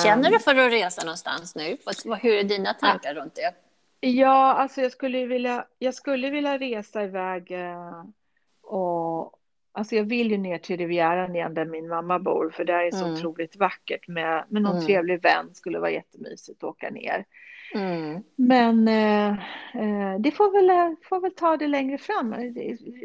Känner 0.05 0.27
Ehm, 0.27 0.33
du 0.33 0.39
för 0.39 0.55
att 0.55 0.73
resa 0.73 1.05
någonstans 1.05 1.55
nu? 1.55 1.77
Hur 2.23 2.35
är 2.35 2.45
dina 2.45 2.75
tankar 2.75 3.15
runt 3.15 3.35
det? 3.35 3.64
Ja, 4.01 4.53
alltså 4.55 4.81
jag 4.81 4.93
skulle 4.93 5.27
vilja, 5.27 5.67
jag 5.79 5.95
skulle 5.95 6.31
vilja 6.31 6.59
resa 6.59 7.05
iväg 7.05 7.51
eh, 7.51 8.05
och 8.63 9.33
alltså 9.73 9.97
jag 9.97 10.05
vill 10.05 10.31
ju 10.31 10.39
ner 10.39 10.59
till 10.59 10.77
Rivieran 10.77 11.37
igen 11.37 11.55
där 11.55 11.65
min 11.65 11.89
mamma 11.89 12.19
bor 12.19 12.51
för 12.51 12.65
där 12.65 12.83
är 12.85 12.91
så 12.91 13.05
Mm. 13.05 13.15
otroligt 13.15 13.57
vackert 13.57 14.09
med, 14.09 14.45
med 14.49 14.63
någon 14.63 14.73
Mm. 14.77 14.87
trevlig 14.87 15.23
vän 15.23 15.55
skulle 15.55 15.79
vara 15.79 15.91
jättemysigt 15.91 16.59
att 16.65 16.71
åka 16.71 16.91
ner. 16.91 17.25
Mm. 17.75 18.23
Men 18.37 18.89
eh, 18.89 19.29
eh, 19.83 20.19
det 20.21 20.31
får 20.31 20.53
väl, 20.53 20.97
får 21.09 21.21
väl 21.21 21.35
ta 21.35 21.57
det 21.57 21.67
längre 21.69 21.99
fram. 21.99 22.35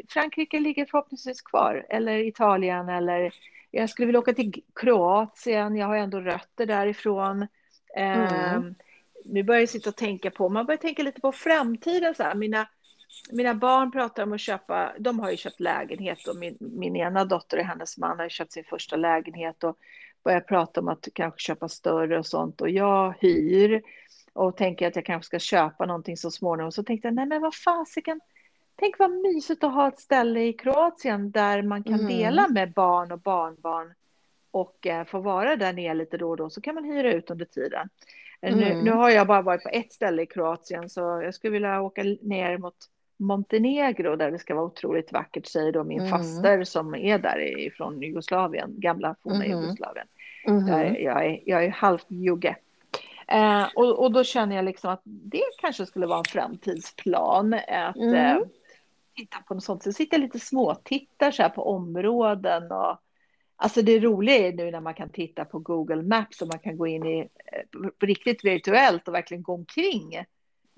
Frankrike 0.08 0.60
ligger 0.60 0.86
förhoppningsvis 0.86 1.42
kvar 1.42 1.86
eller 1.88 2.18
Italien 2.18 2.88
eller 2.88 3.32
jag 3.70 3.90
skulle 3.90 4.06
vilja 4.06 4.18
åka 4.18 4.32
till 4.32 4.62
Kroatien. 4.80 5.76
Jag 5.76 5.86
har 5.86 5.96
ändå 5.96 6.20
rötter 6.20 6.66
därifrån. 6.66 7.42
Eh, 7.96 8.54
Mm. 8.54 8.74
Nu 9.24 9.42
börjar 9.42 9.60
jag 9.60 9.68
sitta 9.68 9.90
och 9.90 9.96
tänka 9.96 10.30
på, 10.30 10.48
man 10.48 10.66
börjar 10.66 10.78
tänka 10.78 11.02
lite 11.02 11.20
på 11.20 11.32
framtiden. 11.32 12.14
Så 12.14 12.22
här. 12.22 12.34
Mina, 12.34 12.68
mina 13.32 13.54
barn 13.54 13.90
pratar 13.92 14.22
om 14.22 14.32
att 14.32 14.40
köpa, 14.40 14.92
de 14.98 15.20
har 15.20 15.30
ju 15.30 15.36
köpt 15.36 15.60
lägenhet 15.60 16.28
och 16.28 16.36
min, 16.36 16.56
min 16.60 16.96
ena 16.96 17.24
dotter 17.24 17.58
och 17.58 17.64
hennes 17.64 17.98
man 17.98 18.16
har 18.18 18.24
ju 18.24 18.30
köpt 18.30 18.52
sin 18.52 18.64
första 18.64 18.96
lägenhet 18.96 19.64
och 19.64 19.78
börjar 20.24 20.40
prata 20.40 20.80
om 20.80 20.88
att 20.88 21.08
kanske 21.14 21.40
köpa 21.40 21.68
större 21.68 22.18
och 22.18 22.26
sånt 22.26 22.60
och 22.60 22.70
jag 22.70 23.14
hyr 23.20 23.82
och 24.32 24.56
tänker 24.56 24.86
att 24.86 24.96
jag 24.96 25.04
kanske 25.04 25.26
ska 25.26 25.38
köpa 25.38 25.86
någonting 25.86 26.16
så 26.16 26.30
småningom. 26.30 26.72
Så 26.72 26.82
tänkte 26.82 27.08
jag, 27.08 27.14
nej 27.14 27.26
men 27.26 27.42
vad 27.42 27.54
fasiken, 27.54 28.20
tänk 28.76 28.98
vad 28.98 29.10
mysigt 29.10 29.64
att 29.64 29.74
ha 29.74 29.88
ett 29.88 30.00
ställe 30.00 30.40
i 30.40 30.52
Kroatien 30.52 31.30
där 31.30 31.62
man 31.62 31.84
kan 31.84 31.94
Mm. 31.94 32.06
dela 32.06 32.48
med 32.48 32.72
barn 32.72 33.12
och 33.12 33.20
barnbarn 33.20 33.94
och 34.50 34.86
eh, 34.86 35.04
få 35.04 35.20
vara 35.20 35.56
där 35.56 35.72
nere 35.72 35.94
lite 35.94 36.16
då 36.16 36.30
och 36.30 36.36
då 36.36 36.50
så 36.50 36.60
kan 36.60 36.74
man 36.74 36.84
hyra 36.84 37.12
ut 37.12 37.30
under 37.30 37.44
tiden. 37.44 37.88
Eh, 38.42 38.56
Nu, 38.56 38.64
Mm. 38.72 38.84
nu 38.84 38.90
har 38.90 39.10
jag 39.10 39.26
bara 39.26 39.42
varit 39.42 39.62
på 39.62 39.68
ett 39.68 39.92
ställe 39.92 40.22
i 40.22 40.26
Kroatien 40.26 40.88
så 40.88 41.00
jag 41.00 41.34
skulle 41.34 41.52
vilja 41.52 41.80
åka 41.82 42.02
ner 42.22 42.58
mot 42.58 42.74
Montenegro 43.18 44.16
där 44.16 44.30
det 44.30 44.38
ska 44.38 44.54
vara 44.54 44.64
otroligt 44.64 45.12
vackert 45.12 45.46
säger 45.46 45.72
då 45.72 45.84
min 45.84 45.98
Mm. 46.00 46.10
faster 46.10 46.64
som 46.64 46.94
är 46.94 47.18
där 47.18 47.70
från 47.76 48.02
Jugoslavien, 48.02 48.74
gamla 48.76 49.14
forna 49.22 49.36
Mhm. 49.36 49.50
Jugoslavien. 49.50 50.06
Mhm. 50.46 50.66
Där 50.66 50.96
jag, 51.00 51.26
är, 51.26 51.40
jag 51.46 51.64
är 51.64 51.68
halvt 51.70 52.06
jugge. 52.08 52.56
Eh, 53.28 53.66
och, 53.74 53.98
och 54.04 54.12
då 54.12 54.24
känner 54.24 54.56
jag 54.56 54.64
liksom 54.64 54.90
att 54.90 55.00
det 55.04 55.42
kanske 55.60 55.86
skulle 55.86 56.06
vara 56.06 56.18
en 56.18 56.24
framtidsplan. 56.24 57.54
Att 57.54 57.96
Mm. 57.96 58.14
eh, 58.14 58.42
titta 59.16 59.36
på 59.48 59.54
något 59.54 59.64
sånt. 59.64 59.82
Så 59.82 59.92
sitter 59.92 60.16
jag 60.16 60.22
lite 60.22 60.38
småtittar 60.40 61.30
så 61.30 61.42
här 61.42 61.48
på 61.50 61.68
områden. 61.74 62.72
Och, 62.72 62.98
alltså 63.60 63.82
det 63.82 63.98
roliga 64.00 64.36
är 64.48 64.52
nu 64.52 64.70
när 64.70 64.80
man 64.80 64.94
kan 64.94 65.10
titta 65.10 65.44
på 65.44 65.58
Google 65.58 66.02
Maps 66.02 66.42
och 66.42 66.48
man 66.48 66.58
kan 66.58 66.76
gå 66.76 66.86
in 66.86 67.06
i 67.06 67.18
eh, 67.20 67.88
riktigt 68.00 68.44
virtuellt 68.44 69.08
och 69.08 69.14
verkligen 69.14 69.42
gå 69.42 69.54
omkring. 69.54 70.24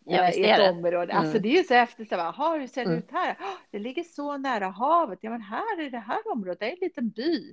Ja, 0.05 0.19
eh, 0.19 0.27
visst 0.27 0.39
i 0.39 0.45
ett 0.45 0.57
det. 0.59 0.71
område. 0.71 1.13
Mm. 1.13 1.17
Alltså 1.17 1.39
det 1.39 1.49
är 1.49 1.57
ju 1.59 1.65
så 1.65 1.75
häftigt. 1.75 2.09
Så 2.09 2.17
här, 2.17 2.25
"Jaha, 2.25 2.59
hur 2.59 2.67
ser 2.67 2.85
det 2.85 2.91
Mm. 2.91 2.99
ut 2.99 3.11
här? 3.11 3.37
"Ah, 3.41 3.59
Det 3.71 3.79
ligger 3.79 4.03
så 4.03 4.39
nära 4.39 4.67
havet. 4.69 5.19
Ja, 5.23 5.31
men 5.31 5.41
här 5.43 5.81
är 5.81 5.91
det 5.91 5.99
här 5.99 6.33
området. 6.33 6.59
Det 6.61 6.67
är 6.67 6.71
en 6.71 6.77
liten 6.81 7.09
by. 7.09 7.53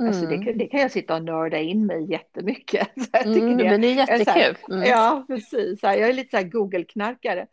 Alltså 0.00 0.26
det, 0.26 0.34
Mm. 0.34 0.44
kan- 0.46 0.58
det 0.58 0.66
kan 0.66 0.80
jag 0.80 0.90
sitta 0.90 1.14
och 1.16 1.24
nörda 1.24 1.58
in 1.58 1.86
mig 1.86 2.10
jättemycket. 2.10 2.88
Så 2.96 3.08
jag 3.12 3.22
tycker 3.22 3.40
Mm, 3.46 3.56
det, 3.56 3.64
men 3.64 3.80
det 3.80 3.86
är 3.86 4.12
är 4.20 4.24
så 4.24 4.30
här- 4.30 4.38
jättekul. 4.40 4.74
Mm. 4.76 4.88
Ja, 4.88 5.24
precis. 5.28 5.82
Jag 5.82 5.98
är 5.98 6.12
lite 6.12 6.38
så 6.40 6.48
Google-knarkare 6.48 7.46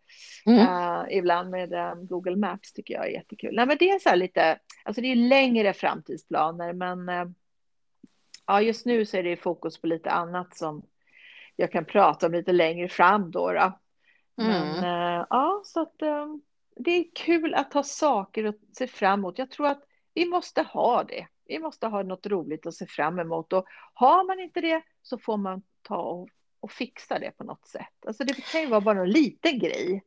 Mm. 0.45 0.59
eh, 0.59 1.17
ibland 1.17 1.49
med 1.49 1.73
eh, 1.73 1.93
Google 1.95 2.35
Maps 2.35 2.73
tycker 2.73 2.93
jag 2.93 3.05
är 3.05 3.09
jättekul. 3.11 3.55
Nej, 3.55 3.65
men 3.65 3.77
det 3.79 3.89
är 3.89 3.99
så 3.99 4.15
lite, 4.15 4.59
alltså 4.83 5.01
det 5.01 5.11
är 5.11 5.15
längre 5.15 5.73
framtidsplaner, 5.73 6.73
men 6.73 7.09
eh, 7.09 7.25
ja, 8.47 8.61
just 8.61 8.85
nu 8.85 9.05
så 9.05 9.17
är 9.17 9.23
det 9.23 9.37
fokus 9.37 9.81
på 9.81 9.87
lite 9.87 10.11
annat 10.11 10.57
som 10.57 10.81
jag 11.55 11.71
kan 11.71 11.85
prata 11.85 12.25
om 12.25 12.31
lite 12.31 12.51
längre 12.51 12.89
fram 12.89 13.31
då. 13.31 13.51
då. 13.51 13.79
Men 14.37 14.77
Mm. 14.77 14.83
eh, 14.83 15.25
ja, 15.29 15.61
så 15.65 15.81
att 15.81 15.95
det 16.75 16.91
är 16.91 17.05
kul 17.15 17.53
att 17.53 17.73
ha 17.73 17.83
saker 17.83 18.43
att 18.43 18.55
se 18.73 18.87
fram 18.87 19.19
emot. 19.19 19.37
Jag 19.37 19.51
tror 19.51 19.67
att 19.67 19.83
vi 20.13 20.25
måste 20.25 20.61
ha 20.61 21.03
det. 21.03 21.27
Vi 21.47 21.59
måste 21.59 21.87
ha 21.87 22.03
något 22.03 22.25
roligt 22.25 22.65
att 22.65 22.73
se 22.73 22.85
fram 22.85 23.19
emot 23.19 23.53
och 23.53 23.65
har 23.93 24.27
man 24.27 24.39
inte 24.39 24.61
det 24.61 24.81
så 25.01 25.17
får 25.17 25.37
man 25.37 25.61
ta 25.81 25.97
och, 25.97 26.29
och 26.59 26.71
fixa 26.71 27.19
det 27.19 27.31
på 27.31 27.43
något 27.43 27.67
sätt. 27.67 28.05
Alltså 28.07 28.23
det 28.23 28.33
kan 28.51 28.61
ju 28.61 28.67
vara 28.67 28.81
bara 28.81 29.01
en 29.01 29.11
liten 29.11 29.59
grej. 29.59 30.03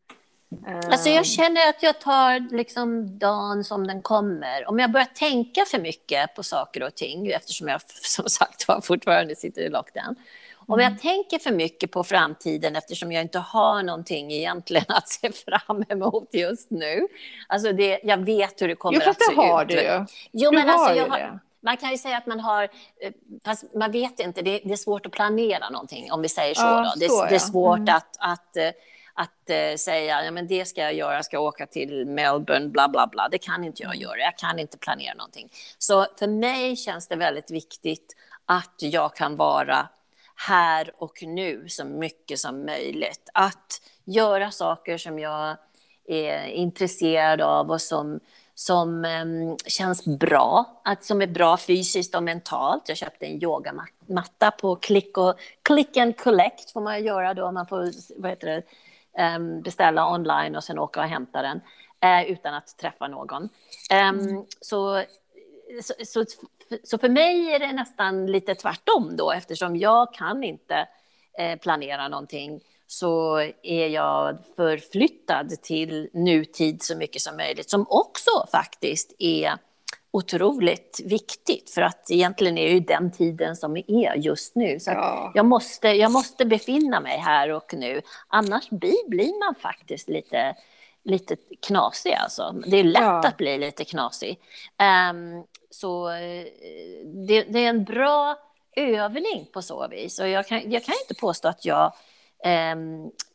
Alltså 0.66 1.08
Eh, 1.08 1.14
jag 1.14 1.26
känner 1.26 1.68
att 1.68 1.82
jag 1.82 2.00
tar 2.00 2.56
liksom 2.56 3.18
dagen 3.18 3.64
som 3.64 3.86
den 3.86 4.02
kommer. 4.02 4.68
Om 4.68 4.78
jag 4.78 4.92
börjar 4.92 5.06
tänka 5.06 5.64
för 5.64 5.78
mycket 5.78 6.34
på 6.34 6.42
saker 6.42 6.82
och 6.82 6.94
ting, 6.94 7.26
eftersom 7.26 7.68
jag 7.68 7.80
som 7.86 8.28
sagt 8.28 8.68
var 8.68 8.80
fortfarande 8.84 9.36
sitter 9.36 9.62
i 9.62 9.68
lockdown. 9.68 10.16
Om 10.70 10.80
Mm. 10.80 10.92
jag 10.92 11.02
tänker 11.02 11.38
för 11.38 11.50
mycket 11.52 11.90
på 11.92 12.04
framtiden 12.04 12.76
eftersom 12.76 13.12
jag 13.12 13.22
inte 13.22 13.38
har 13.38 13.82
någonting 13.82 14.32
egentligen 14.32 14.84
att 14.88 15.08
se 15.08 15.32
fram 15.32 15.84
emot 15.88 16.28
just 16.34 16.70
nu. 16.70 17.06
Alltså 17.48 17.72
det, 17.72 18.00
jag 18.04 18.16
vet 18.24 18.62
hur 18.62 18.68
det 18.68 18.74
kommer 18.76 18.98
Jo, 18.98 19.04
fast 19.04 19.20
att 19.20 19.26
se 19.26 19.34
det 19.34 19.46
har 19.48 19.62
ut. 19.62 19.68
du 19.68 19.74
ju. 19.82 20.04
Jo, 20.32 20.50
Du 20.50 20.56
men 20.56 20.68
har 20.68 20.74
alltså, 20.78 20.94
jag 20.94 21.08
har, 21.08 21.18
det. 21.18 21.38
man 21.60 21.76
kan 21.76 21.90
ju 21.90 21.98
säga 21.98 22.16
att 22.16 22.26
man 22.26 22.40
har, 22.40 22.62
eh, 23.00 23.12
fast 23.44 23.74
man 23.74 23.92
vet 23.92 24.20
inte, 24.20 24.42
det, 24.42 24.60
det 24.64 24.72
är 24.72 24.76
svårt 24.76 25.06
att 25.06 25.12
planera 25.12 25.70
någonting 25.70 26.12
om 26.12 26.22
vi 26.22 26.28
säger 26.28 26.54
så. 26.54 26.62
Ja. 26.62 26.94
Det, 27.00 27.08
så, 27.08 27.24
det 27.26 27.34
är 27.34 27.38
svårt 27.38 27.78
Mm. 27.78 27.94
att, 27.94 28.16
att, 28.18 28.56
eh, 28.56 28.68
att 29.14 29.50
eh, 29.50 29.76
säga, 29.76 30.24
ja 30.24 30.30
men 30.30 30.46
det 30.46 30.64
ska 30.64 30.80
jag 30.80 30.94
göra, 30.94 31.14
jag 31.14 31.24
ska 31.24 31.38
åka 31.38 31.66
till 31.66 32.06
Melbourne, 32.06 32.68
bla 32.68 32.88
bla 32.88 33.06
bla. 33.06 33.28
Det 33.30 33.38
kan 33.38 33.64
inte 33.64 33.82
jag 33.82 33.90
Mm. 33.94 34.02
göra, 34.02 34.18
jag 34.18 34.36
kan 34.38 34.58
inte 34.58 34.78
planera 34.78 35.14
någonting. 35.14 35.48
Så 35.78 36.06
för 36.18 36.26
mig 36.26 36.76
känns 36.76 37.08
det 37.08 37.16
väldigt 37.16 37.50
viktigt 37.50 38.16
att 38.46 38.74
jag 38.78 39.14
kan 39.16 39.36
vara 39.36 39.88
här 40.48 40.92
och 40.98 41.22
nu 41.22 41.68
så 41.68 41.84
mycket 41.84 42.38
som 42.38 42.64
möjligt. 42.66 43.30
Att 43.34 43.82
göra 44.04 44.50
saker 44.50 44.98
som 44.98 45.18
jag 45.18 45.56
är 46.08 46.46
intresserad 46.46 47.40
av 47.40 47.70
och 47.70 47.80
som, 47.80 48.20
som 48.54 49.04
um, 49.04 49.56
känns 49.66 50.04
bra, 50.04 50.80
att, 50.84 51.04
som 51.04 51.22
är 51.22 51.26
bra 51.26 51.56
fysiskt 51.56 52.14
och 52.14 52.22
mentalt. 52.22 52.88
Jag 52.88 52.96
köpte 52.96 53.26
en 53.26 53.42
yogamatta 53.42 54.50
på 54.50 54.76
click, 54.76 55.18
och, 55.18 55.34
click 55.62 55.96
and 55.96 56.16
collect 56.16 56.70
får 56.70 56.80
man 56.80 57.04
göra 57.04 57.34
då, 57.34 57.52
man 57.52 57.66
får 57.66 57.90
vad 58.20 58.30
heter 58.30 58.46
det, 58.46 58.62
um, 59.36 59.62
beställa 59.62 60.12
online 60.12 60.56
och 60.56 60.64
sen 60.64 60.78
åka 60.78 61.00
och 61.00 61.06
hämta 61.06 61.42
den 61.42 61.60
Uh, 62.04 62.30
utan 62.30 62.54
att 62.54 62.76
träffa 62.78 63.08
någon. 63.08 63.48
Em, 63.90 64.44
så, 64.60 65.04
så, 65.82 65.94
så, 66.04 66.24
så 66.84 66.98
för 66.98 67.08
mig 67.08 67.54
är 67.54 67.58
det 67.58 67.72
nästan 67.72 68.26
lite 68.26 68.54
tvärtom 68.54 69.16
då 69.16 69.32
eftersom 69.32 69.76
jag 69.76 70.14
kan 70.14 70.44
inte 70.44 70.88
eh, 71.38 71.58
planera 71.58 72.08
någonting 72.08 72.60
så 72.86 73.38
är 73.62 73.88
jag 73.88 74.38
förflyttad 74.56 75.62
till 75.62 76.08
nutid 76.12 76.82
så 76.82 76.96
mycket 76.96 77.22
som 77.22 77.36
möjligt 77.36 77.70
som 77.70 77.86
också 77.88 78.30
faktiskt 78.52 79.14
är 79.18 79.52
otroligt 80.12 81.00
viktigt 81.04 81.70
för 81.70 81.82
att 81.82 82.10
egentligen 82.10 82.58
är 82.58 82.66
det 82.66 82.72
ju 82.72 82.80
den 82.80 83.12
tiden 83.12 83.56
som 83.56 83.76
är 83.76 84.14
just 84.16 84.54
nu. 84.54 84.80
Så 84.80 84.90
Ja. 84.90 85.32
jag, 85.34 85.46
måste, 85.46 85.88
jag 85.88 86.12
måste 86.12 86.44
befinna 86.44 87.00
mig 87.00 87.18
här 87.18 87.50
och 87.50 87.74
nu 87.74 88.02
annars 88.28 88.70
blir, 88.70 89.38
man 89.46 89.54
faktiskt 89.54 90.08
lite 90.08 90.54
lite 91.04 91.36
knasig 91.66 92.12
alltså. 92.12 92.54
Det 92.66 92.76
är 92.76 92.84
lätt 92.84 93.02
Ja. 93.02 93.28
att 93.28 93.36
bli 93.36 93.58
lite 93.58 93.84
knasig. 93.84 94.38
Ehm, 94.78 95.44
så 95.70 96.10
eh, 96.10 96.46
det, 97.26 97.42
det 97.42 97.64
är 97.64 97.68
en 97.68 97.84
bra 97.84 98.36
övning 98.76 99.46
på 99.52 99.62
så 99.62 99.88
vis. 99.88 100.18
Och 100.18 100.28
jag 100.28 100.46
kan, 100.46 100.70
jag 100.70 100.84
kan 100.84 100.94
inte 101.02 101.20
påstå 101.20 101.48
att 101.48 101.64
jag 101.64 101.92
eh, 102.44 102.76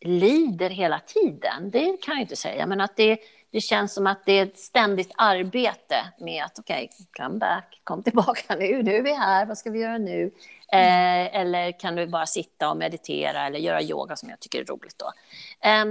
lider 0.02 0.70
hela 0.70 1.00
tiden. 1.00 1.72
Det 1.72 1.98
kan 2.02 2.14
jag 2.14 2.22
inte 2.22 2.36
säga. 2.36 2.66
Men 2.68 2.82
att 2.82 2.96
det, 2.96 3.20
det 3.52 3.62
känns 3.62 3.94
som 3.94 4.08
att 4.08 4.26
det 4.26 4.34
är 4.34 4.44
ett 4.44 4.60
ständigt 4.60 5.12
arbete 5.16 5.96
med 6.20 6.44
att 6.44 6.60
okej, 6.60 6.90
come 7.18 7.38
back, 7.40 7.82
kom 7.84 8.04
tillbaka 8.04 8.56
nu, 8.56 8.84
nu 8.84 8.96
är 8.96 9.02
vi 9.02 9.14
här, 9.14 9.46
vad 9.46 9.58
ska 9.58 9.70
vi 9.70 9.80
göra 9.80 9.98
nu? 9.98 10.32
Eh, 10.72 11.36
eller 11.36 11.80
kan 11.80 11.96
du 11.96 12.08
bara 12.08 12.26
sitta 12.26 12.70
och 12.70 12.78
meditera 12.78 13.46
eller 13.46 13.60
göra 13.60 13.82
yoga 13.82 14.16
som 14.16 14.30
jag 14.30 14.40
tycker 14.40 14.60
är 14.60 14.66
roligt 14.66 15.00
då. 15.00 15.12
Eh, 15.70 15.86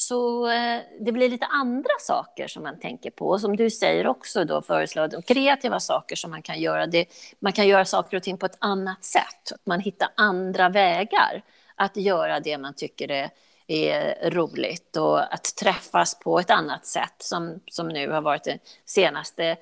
så 0.00 0.50
eh, 0.50 0.80
det 1.00 1.12
blir 1.12 1.28
lite 1.28 1.46
andra 1.46 1.90
saker 2.00 2.48
som 2.48 2.62
man 2.62 2.80
tänker 2.80 3.10
på. 3.10 3.28
Och 3.28 3.40
som 3.40 3.56
du 3.56 3.70
säger 3.70 4.06
också 4.06 4.44
då 4.44 4.62
föreslår 4.62 5.08
de 5.08 5.22
kreativa 5.22 5.80
saker 5.80 6.16
som 6.16 6.30
man 6.30 6.42
kan 6.42 6.60
göra. 6.60 6.86
Det, 6.86 7.06
man 7.38 7.52
kan 7.52 7.68
göra 7.68 7.84
saker 7.84 8.16
och 8.16 8.22
ting 8.22 8.38
på 8.38 8.46
ett 8.46 8.56
annat 8.58 9.04
sätt. 9.04 9.52
Att 9.54 9.66
man 9.66 9.80
hittar 9.80 10.08
andra 10.16 10.68
vägar 10.68 11.42
att 11.74 11.96
göra 11.96 12.40
det 12.40 12.58
man 12.58 12.74
tycker 12.74 13.10
är, 13.10 13.30
är 13.66 14.30
roligt 14.30 14.96
och 14.96 15.34
att 15.34 15.56
träffas 15.56 16.18
på 16.18 16.38
ett 16.38 16.50
annat 16.50 16.86
sätt 16.86 17.14
som, 17.18 17.60
som 17.70 17.88
nu 17.88 18.10
har 18.10 18.20
varit 18.20 18.44
det 18.44 18.58
senaste 18.84 19.56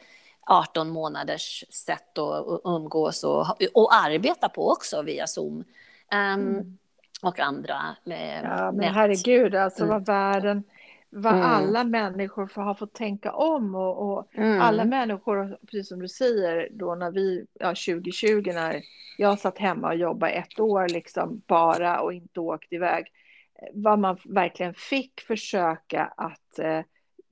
18 0.46 0.88
månaders 0.88 1.64
sätt 1.70 2.18
att 2.18 2.60
umgås 2.64 3.24
och, 3.24 3.46
och 3.74 3.94
arbeta 3.94 4.48
på 4.48 4.70
också 4.70 5.02
via 5.02 5.26
Zoom. 5.26 5.64
Um, 6.12 6.78
och 7.22 7.40
andra 7.40 7.96
eh, 8.06 8.42
Ja, 8.42 8.72
men 8.72 8.76
nät. 8.76 8.94
herregud, 8.94 9.54
alltså 9.54 9.84
Mm. 9.84 9.94
vad 9.94 10.06
världen, 10.06 10.64
vad 11.10 11.34
Mm. 11.34 11.44
alla 11.44 11.84
människor 11.84 12.46
får, 12.46 12.62
har 12.62 12.74
fått 12.74 12.94
tänka 12.94 13.32
om 13.32 13.74
och, 13.74 14.12
och 14.18 14.28
Mm. 14.34 14.60
alla 14.60 14.84
människor, 14.84 15.58
precis 15.66 15.88
som 15.88 15.98
du 16.00 16.08
säger, 16.08 16.68
då 16.72 16.94
när 16.94 17.10
vi, 17.10 17.46
ja 17.60 17.68
2020 17.68 18.52
när 18.54 18.82
jag 19.18 19.38
satt 19.38 19.58
hemma 19.58 19.88
och 19.88 19.96
jobbade 19.96 20.32
ett 20.32 20.60
år 20.60 20.88
liksom 20.88 21.42
bara 21.46 22.00
och 22.00 22.12
inte 22.12 22.40
åkt 22.40 22.72
iväg, 22.72 23.06
eh, 23.62 23.68
vad 23.74 23.98
man 23.98 24.18
verkligen 24.24 24.74
fick 24.74 25.20
försöka 25.20 26.04
att 26.16 26.58
eh, 26.58 26.80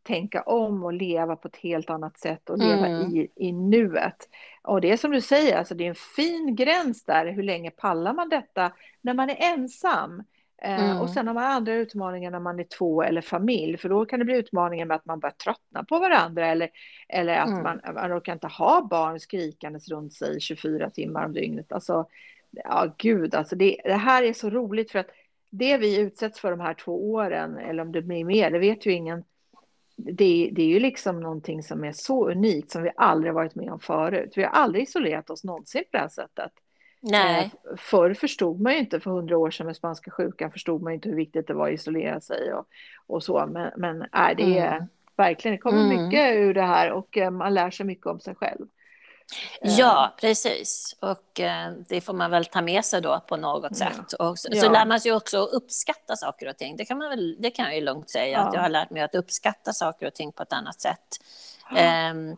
tänka 0.05 0.43
om 0.43 0.85
och 0.85 0.93
leva 0.93 1.37
på 1.37 1.49
ett 1.49 1.57
helt 1.57 1.91
annat 1.91 2.19
sätt 2.19 2.51
och 2.51 2.59
leva 2.59 2.87
Mm. 2.87 3.03
i, 3.17 3.29
i 3.37 3.53
nuet. 3.53 4.29
Och 4.63 4.81
det 4.81 4.91
är 4.91 4.97
som 4.97 5.11
du 5.11 5.21
säger, 5.21 5.57
alltså 5.59 5.75
det 5.75 5.85
är 5.85 5.89
en 5.89 5.95
fin 6.17 6.57
gräns 6.57 7.05
där, 7.05 7.27
hur 7.33 7.43
länge 7.43 7.71
pallar 7.71 8.13
man 8.15 8.29
detta 8.29 8.73
när 9.03 9.15
man 9.15 9.31
är 9.31 9.37
ensam? 9.55 10.23
Eh, 10.63 10.85
Mm. 10.85 11.01
Och 11.01 11.11
sen 11.11 11.27
har 11.27 11.35
man 11.35 11.45
andra 11.45 11.75
utmaningar 11.75 12.31
när 12.31 12.41
man 12.41 12.61
är 12.61 12.65
två 12.65 13.03
eller 13.03 13.21
familj, 13.21 13.77
för 13.77 13.89
då 13.89 14.07
kan 14.07 14.19
det 14.19 14.25
bli 14.25 14.37
utmaningar 14.39 14.87
med 14.87 14.95
att 14.97 15.05
man 15.07 15.21
börjar 15.21 15.33
tröttna 15.35 15.85
på 15.85 15.99
varandra 15.99 16.47
eller, 16.47 16.71
eller 17.09 17.37
att 17.37 17.49
Mm. 17.49 17.63
man, 17.63 17.81
man 17.95 18.13
orkar 18.19 18.33
inte 18.33 18.47
ha 18.47 18.83
barn 18.91 19.21
skrikandes 19.21 19.89
runt 19.89 20.13
sig 20.15 20.41
24 20.41 20.91
timmar 20.91 21.25
om 21.27 21.33
dygnet. 21.33 21.73
Alltså, 21.73 22.07
ja 22.51 22.95
gud, 22.99 23.35
alltså 23.35 23.57
det, 23.57 23.81
det 23.85 23.95
här 23.95 24.23
är 24.23 24.33
så 24.33 24.51
roligt 24.51 24.91
för 24.93 24.99
att 24.99 25.11
det 25.51 25.77
vi 25.79 26.01
utsätts 26.01 26.41
för 26.41 26.51
de 26.51 26.61
här 26.61 26.75
två 26.75 27.13
åren, 27.13 27.59
eller 27.59 27.83
om 27.83 27.93
det 27.93 28.03
blir 28.03 28.25
mer, 28.25 28.51
det 28.51 28.59
vet 28.59 28.87
ju 28.87 28.93
ingen. 28.93 29.25
Det, 29.97 30.51
det 30.53 30.63
är 30.63 30.67
ju 30.67 30.81
liksom 30.81 31.21
någonting 31.21 31.63
som 31.63 31.85
är 31.85 31.93
så 31.93 32.31
unikt 32.31 32.71
som 32.71 32.83
vi 32.83 32.91
aldrig 32.97 33.33
varit 33.35 33.55
med 33.55 33.73
om 33.73 33.81
förut. 33.81 34.33
Vi 34.37 34.43
har 34.43 34.51
aldrig 34.51 34.85
isolerat 34.85 35.31
oss 35.31 35.45
någonsin 35.45 35.83
på 35.83 35.89
det 35.97 35.99
här 35.99 36.09
sättet. 36.09 36.53
Nej. 37.01 37.45
Eh, 37.71 37.77
Förr 37.77 38.15
förstod 38.15 38.61
man 38.61 38.73
ju 38.73 38.79
inte, 38.79 39.01
för 39.01 39.11
hundra 39.11 39.39
år 39.39 39.51
sedan 39.51 39.67
med 39.67 39.77
spanska 39.77 40.11
sjukan 40.11 40.51
förstod 40.53 40.83
man 40.83 40.93
ju 40.93 40.95
inte 40.95 41.09
hur 41.09 41.17
viktigt 41.17 41.47
det 41.47 41.55
var 41.55 41.69
att 41.69 41.75
isolera 41.75 42.21
sig 42.21 42.55
och, 42.55 42.67
och 43.07 43.23
så. 43.23 43.47
Men, 43.47 43.71
men 43.77 44.03
äh, 44.03 44.37
det 44.37 44.59
är 44.59 44.77
Mm. 44.77 44.89
verkligen, 45.17 45.53
det 45.57 45.59
kommer 45.63 45.79
Mm. 45.83 45.89
mycket 45.89 46.37
ur 46.37 46.55
det 46.55 46.63
här 46.63 46.93
och 46.93 47.17
eh, 47.19 47.31
man 47.31 47.55
lär 47.55 47.71
sig 47.71 47.87
mycket 47.87 48.07
om 48.07 48.21
sig 48.21 48.35
själv. 48.35 48.67
Eh, 49.61 49.79
Ja, 49.79 50.15
precis. 50.21 50.97
Och 51.01 51.41
eh, 51.41 51.73
det 51.89 52.01
får 52.01 52.13
man 52.13 52.31
väl 52.31 52.45
ta 52.45 52.63
med 52.63 52.85
sig 52.85 53.01
då 53.01 53.21
på 53.21 53.37
något 53.37 53.71
Ja. 53.81 53.87
sätt. 53.91 54.13
Och 54.13 54.39
så, 54.39 54.49
Ja. 54.53 54.61
så 54.63 54.71
lär 54.71 54.87
man 54.87 55.01
sig 55.01 55.13
också 55.13 55.43
att 55.45 55.51
uppskatta 55.53 56.17
saker 56.17 56.49
och 56.49 56.57
ting. 56.57 56.77
Det 56.77 56.85
kan, 56.85 56.99
man 56.99 57.09
väl, 57.11 57.37
det 57.41 57.51
kan 57.51 57.65
jag 57.65 57.75
ju 57.75 57.81
lugnt 57.81 58.11
säga, 58.11 58.27
Ja. 58.39 58.39
att 58.41 58.55
jag 58.55 58.61
har 58.61 58.69
lärt 58.69 58.91
mig 58.91 59.03
att 59.03 59.15
uppskatta 59.15 59.73
saker 59.73 60.07
och 60.07 60.15
ting 60.15 60.33
på 60.33 60.43
ett 60.43 60.53
annat 60.53 60.81
sätt. 60.81 60.99
Ja. 61.71 61.77
Ehm, 61.77 62.37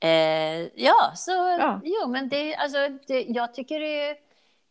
eh, 0.00 0.68
ja, 0.84 1.12
så 1.16 1.30
Ja. 1.32 1.80
jo, 1.84 2.08
men 2.08 2.28
det, 2.28 2.54
alltså, 2.56 2.78
det, 3.06 3.22
jag 3.22 3.54
tycker 3.54 3.80
det 3.80 4.08
är 4.10 4.16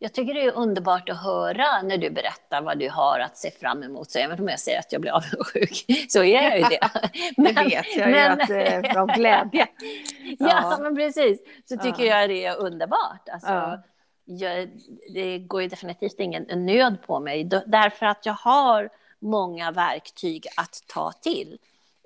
jag 0.04 0.14
tycker 0.14 0.34
det 0.34 0.42
är 0.46 0.52
underbart 0.56 1.10
att 1.10 1.24
höra 1.24 1.82
när 1.82 1.98
du 1.98 2.10
berättar 2.10 2.62
vad 2.62 2.80
du 2.80 2.90
har 2.90 3.20
att 3.20 3.38
se 3.38 3.52
fram 3.52 3.84
emot. 3.84 4.12
Så 4.12 4.20
även 4.20 4.40
om 4.40 4.48
jag 4.50 4.60
säger 4.60 4.80
att 4.80 4.92
jag 4.92 5.02
blir 5.02 5.12
avundsjuk 5.12 5.86
så 6.10 6.24
är 6.24 6.42
jag 6.42 6.58
ju 6.60 6.64
det. 6.64 6.90
det 7.54 7.64
vet 7.64 7.96
jag 7.98 8.08
ju 8.08 8.14
men- 8.16 8.42
att 8.42 8.50
eh, 8.50 9.02
av 9.02 9.08
glädje. 9.08 9.68
Ja, 10.40 10.48
Ja. 10.72 10.78
men 10.82 10.96
precis. 10.96 11.40
Så 11.70 11.78
tycker 11.78 12.04
Ja. 12.06 12.20
jag 12.20 12.30
det 12.30 12.46
är 12.46 12.58
underbart. 12.58 13.30
Alltså, 13.34 13.50
Ja. 13.52 13.82
jag, 14.26 14.70
det 15.14 15.40
går 15.40 15.62
ju 15.62 15.68
definitivt 15.68 16.20
ingen 16.20 16.44
nöd 16.66 16.98
på 17.08 17.20
mig. 17.20 17.44
Därför 17.66 18.06
att 18.06 18.26
jag 18.26 18.34
har 18.34 18.90
många 19.20 19.72
verktyg 19.72 20.48
att 20.58 20.84
ta 20.88 21.12
till. 21.12 21.58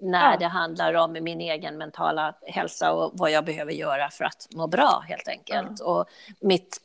När 0.01 0.31
Ja. 0.31 0.38
det 0.39 0.45
handlar 0.47 0.93
om 0.93 1.13
min 1.21 1.41
egen 1.41 1.77
mentala 1.77 2.34
hälsa 2.47 2.93
och 2.93 3.12
vad 3.13 3.31
jag 3.31 3.45
behöver 3.45 3.71
göra 3.71 4.10
för 4.10 4.25
att 4.25 4.47
må 4.55 4.67
bra 4.67 5.03
helt 5.08 5.27
enkelt. 5.27 5.79
Och 5.81 6.05
mitt 6.39 6.81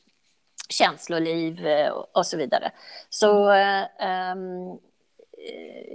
känsloliv 0.70 1.66
eh, 1.66 1.88
och 1.90 2.06
och 2.12 2.26
så 2.26 2.36
vidare. 2.36 2.70
Så 3.10 3.52
eh, 3.52 3.84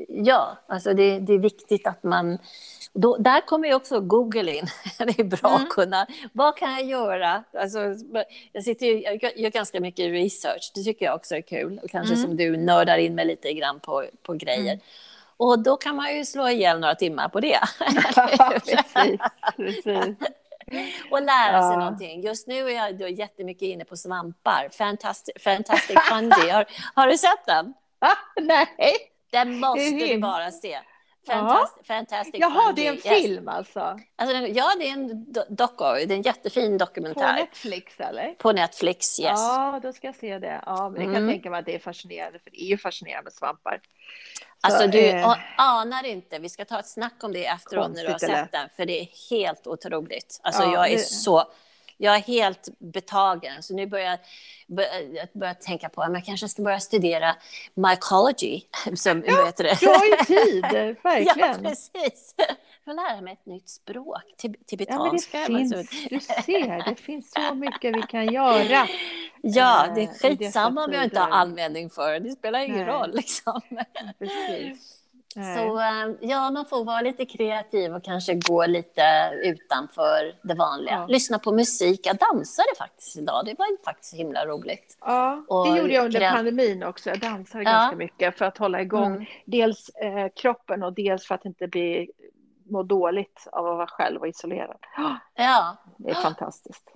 ja, 0.07 0.57
alltså 0.67 0.93
det, 0.93 1.19
det 1.19 1.33
är 1.33 1.39
viktigt 1.39 1.88
att 1.88 2.03
man... 2.03 2.38
Då, 2.93 3.17
där 3.17 3.41
kommer 3.41 3.67
ju 3.67 3.73
också 3.73 3.99
Google 3.99 4.55
in. 4.55 4.67
Det 4.97 5.19
är 5.19 5.23
bra 5.23 5.49
Mm. 5.49 5.61
att 5.63 5.69
kunna... 5.69 6.07
Vad 6.33 6.57
kan 6.57 6.71
jag 6.73 6.83
göra? 6.85 7.43
Alltså, 7.53 7.79
jag, 8.51 8.63
sitter 8.63 8.85
ju, 8.85 9.01
jag 9.01 9.38
gör 9.39 9.49
ganska 9.49 9.79
mycket 9.79 10.11
research. 10.11 10.71
Det 10.75 10.83
tycker 10.83 11.05
jag 11.05 11.15
också 11.15 11.35
är 11.35 11.41
kul. 11.41 11.79
Och 11.83 11.89
kanske 11.89 12.13
Mm. 12.13 12.25
som 12.27 12.38
du 12.38 12.57
nördar 12.57 12.97
in 12.97 13.15
mig 13.15 13.25
lite 13.25 13.53
grann 13.53 13.79
på, 13.79 14.05
på 14.23 14.33
grejer. 14.33 14.73
Mm. 14.73 14.79
Och 15.38 15.59
då 15.59 15.77
kan 15.77 15.95
man 15.95 16.15
ju 16.17 16.25
slå 16.25 16.49
ihjäl 16.49 16.79
några 16.79 16.95
timmar 16.95 17.29
på 17.29 17.39
det. 17.39 17.59
precis, 18.65 19.19
precis. 19.57 20.15
och 21.12 21.21
lära 21.21 21.62
sig 21.62 21.71
Ja. 21.71 21.80
någonting. 21.80 22.21
Just 22.21 22.47
nu 22.47 22.69
är 22.69 22.75
jag 22.75 22.97
då 22.97 23.08
jättemycket 23.08 23.62
inne 23.62 23.86
på 23.86 23.95
svampar. 23.97 24.69
Fantastic, 24.78 25.36
Fantastic 25.43 25.97
Fungi. 26.10 26.49
Har, 26.49 26.65
har 26.95 27.08
du 27.08 27.17
sett 27.17 27.45
den? 27.45 27.73
Ah, 27.99 28.15
nej, 28.41 28.67
Den 29.32 29.60
måste 29.60 29.89
du 29.89 30.19
bara 30.19 30.51
se. 30.51 30.80
Fantastic, 31.28 31.88
Fantastic 31.88 32.36
jaha, 32.39 32.63
Fungi. 32.67 32.73
det 32.75 32.88
är 32.88 32.91
en 32.91 32.95
Yes. 33.17 33.23
film 33.25 33.47
alltså? 33.47 33.80
Alltså, 34.15 34.34
den- 34.36 34.54
ja, 34.54 34.71
det 34.80 34.89
är 34.89 34.93
en 34.93 35.10
do- 35.25 35.45
doku. 35.49 36.06
Det 36.06 36.13
är 36.13 36.17
en 36.17 36.21
jättefin 36.21 36.78
På 36.80 36.86
dokumentär. 36.86 37.34
Netflix 37.34 37.99
eller? 37.99 38.34
På 38.34 38.51
Netflix, 38.51 39.19
yes. 39.19 39.30
Ja, 39.39 39.80
då 39.84 39.93
ska 39.93 40.08
jag 40.08 40.15
se 40.15 40.39
det. 40.39 40.62
Ja, 40.65 40.89
men 40.89 40.93
det 40.93 40.99
kan 41.06 41.13
jag 41.13 41.21
Mm. 41.23 41.34
tänka 41.34 41.49
mig 41.49 41.60
att 41.60 41.65
det 41.65 41.75
är 41.75 41.80
fascinerande, 41.80 42.39
för 42.39 42.49
det 42.51 42.62
är 42.63 42.67
ju 42.67 42.78
fascinerande 42.78 43.23
med 43.23 43.34
svampar. 43.34 43.82
Alltså 44.62 44.82
Så, 44.82 44.88
du 44.88 45.00
eh, 45.10 45.36
anar 45.58 46.06
inte. 46.06 46.39
Vi 46.39 46.50
ska 46.50 46.65
ta 46.65 46.80
ett 46.80 46.88
snack 46.88 47.13
om 47.24 47.34
det 47.34 47.46
efteråt 47.46 47.91
när 47.91 48.02
du 48.02 48.08
har 48.08 48.12
Konstigt, 48.13 48.30
eller? 48.30 48.44
sett 48.44 48.52
den. 48.52 48.70
För 48.76 48.86
det 48.86 49.00
är 49.02 49.08
helt 49.30 49.68
otroligt. 49.68 50.39
Alltså 50.44 50.63
Ja, 50.63 50.74
jag 50.74 50.88
är 50.91 50.96
det- 50.98 51.02
så... 51.04 51.44
Jag 51.98 52.15
är 52.15 52.20
helt 52.20 52.68
betagen. 52.80 53.63
Så 53.63 53.74
nu 53.76 53.88
börjar 53.88 54.18
bör- 54.68 55.15
jag 55.15 55.28
börjar 55.34 55.54
tänka 55.54 55.89
på 55.89 56.02
att 56.02 56.13
jag 56.13 56.26
kanske 56.26 56.50
ska 56.50 56.62
börja 56.62 56.80
studera 56.80 57.36
mycology. 57.74 58.62
Som, 58.96 59.24
Ja, 59.28 59.46
vet 59.46 59.58
det? 59.58 59.78
Du 59.80 59.88
har 59.88 60.06
ju 60.06 60.15
tid, 60.26 60.65
Ja, 60.74 61.10
verkligen. 61.10 61.63
precis. 61.63 62.36
Jag 62.86 62.95
lära 62.95 63.21
mig 63.21 63.34
ett 63.34 63.45
nytt 63.45 63.69
språk, 63.69 64.24
tib- 64.41 64.43
Ja, 64.43 64.48
men 64.48 64.54
det 64.60 64.65
tibetanska. 64.67 65.38
finns, 65.38 65.71
du 66.10 66.19
ser, 66.19 66.89
det 66.89 66.95
finns 66.95 67.32
så 67.32 67.56
mycket 67.56 67.95
vi 67.95 68.02
kan 68.02 68.26
göra. 68.34 68.88
Ja, 69.48 69.88
eh, 69.88 69.93
det 69.93 70.02
är 70.02 70.08
dessa 70.08 70.28
skitsamma 70.30 70.86
om 70.86 70.93
jag 70.93 71.04
inte 71.04 71.19
har 71.19 71.30
användning 71.30 71.89
för 71.89 72.13
det. 72.13 72.19
Det 72.19 72.30
spelar 72.32 72.60
ingen 72.60 72.78
Nej. 72.78 72.86
roll. 72.95 73.12
Liksom. 73.13 73.62
Precis. 74.19 75.02
Nej. 75.36 75.58
Så 75.58 75.80
eh, 75.80 76.30
ja, 76.30 76.52
man 76.52 76.65
får 76.65 76.84
vara 76.86 77.02
lite 77.02 77.26
kreativ 77.26 77.95
och 77.95 78.04
kanske 78.04 78.34
gå 78.34 78.65
lite 78.65 79.04
utanför 79.43 80.36
det 80.43 80.54
vanliga. 80.54 80.93
Ja. 80.93 81.06
Lyssna 81.08 81.39
på 81.39 81.52
musik. 81.52 82.00
Jag 82.08 82.17
dansade 82.17 82.67
faktiskt 82.78 83.17
idag. 83.17 83.45
Det 83.45 83.56
var 83.58 83.84
faktiskt 83.86 84.13
himla 84.13 84.45
roligt. 84.45 84.98
Ja, 85.02 85.45
Och 85.48 85.65
det 85.71 85.78
gjorde 85.80 85.93
jag 85.93 86.06
under 86.06 86.32
pandemin 86.32 86.84
också. 86.84 87.10
Jag 87.10 87.19
dansade 87.19 87.63
Ja. 87.63 87.71
ganska 87.71 87.95
mycket 87.98 88.38
för 88.38 88.45
att 88.45 88.58
hålla 88.58 88.82
igång 88.82 89.06
Mm. 89.15 89.26
dels 89.45 89.89
eh, 89.89 90.28
kroppen 90.36 90.84
och 90.84 90.93
dels 90.93 91.28
för 91.28 91.36
att 91.36 91.45
inte 91.45 91.67
bli, 91.67 92.12
må 92.65 92.84
dåligt 92.84 93.47
av 93.51 93.67
att 93.67 93.78
vara 93.78 93.88
själv 93.88 94.21
och 94.21 94.28
isolerad. 94.28 94.78
Ja. 95.36 95.78
Det 95.97 96.10
är 96.10 96.13
fantastiskt. 96.13 96.91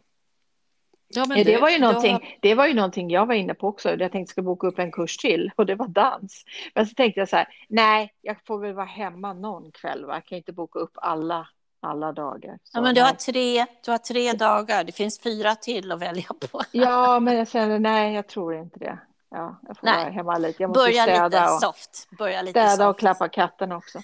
ja 1.07 1.25
det, 1.25 1.43
du, 1.43 1.57
var 1.57 1.69
ju 1.69 1.77
du 1.77 1.83
har- 1.85 1.91
någonting, 1.93 2.37
det 2.41 2.55
var 2.55 2.67
ju 2.67 2.73
någonting 2.73 3.09
jag 3.09 3.25
var 3.25 3.33
inne 3.35 3.53
på 3.53 3.67
också. 3.67 3.95
Jag 3.95 4.11
tänkte 4.11 4.31
skulle 4.31 4.45
boka 4.45 4.67
upp 4.67 4.79
en 4.79 4.91
kurs 4.91 5.17
till 5.17 5.51
och 5.55 5.65
det 5.65 5.75
var 5.75 5.87
dans. 5.87 6.43
Men 6.75 6.85
så 6.87 6.93
tänkte 6.93 7.19
jag 7.19 7.29
så 7.29 7.35
här, 7.35 7.47
nej, 7.69 8.13
jag 8.21 8.37
får 8.45 8.59
väl 8.59 8.73
vara 8.73 8.85
hemma 8.85 9.33
någon 9.33 9.71
kväll. 9.71 10.05
Va? 10.05 10.13
Jag 10.13 10.25
kan 10.25 10.37
inte 10.37 10.53
boka 10.53 10.79
upp 10.79 10.91
alla, 10.95 11.47
alla 11.81 12.11
dagar. 12.11 12.57
Så, 12.63 12.77
Ja, 12.77 12.81
men 12.81 12.95
du 12.95 13.01
har, 13.01 13.11
tre, 13.11 13.65
du 13.85 13.91
har 13.91 13.97
tre 13.97 14.33
dagar. 14.33 14.83
Det 14.83 14.91
finns 14.91 15.19
fyra 15.19 15.55
till 15.55 15.91
att 15.91 15.99
välja 16.01 16.27
på. 16.51 16.61
ja, 16.71 17.19
men 17.19 17.37
jag 17.37 17.47
känner 17.49 17.79
nej, 17.79 18.13
jag 18.13 18.27
tror 18.27 18.55
inte 18.55 18.79
det. 18.79 18.99
Ja, 19.31 19.59
jag 19.67 19.77
får 19.77 19.85
Nej. 19.85 20.03
vara 20.03 20.09
hemma 20.13 20.37
lite. 20.37 20.63
Jag 20.63 20.69
måste 20.69 20.79
Börja 20.83 21.03
städa 21.03 21.25
lite 21.27 21.43
och, 21.43 21.61
soft. 21.61 22.07
Börja 22.17 22.41
lite 22.41 22.67
städa 22.67 22.89
och 22.89 22.93
soft. 22.95 22.99
klappa 22.99 23.29
katten 23.29 23.71
också. 23.71 23.99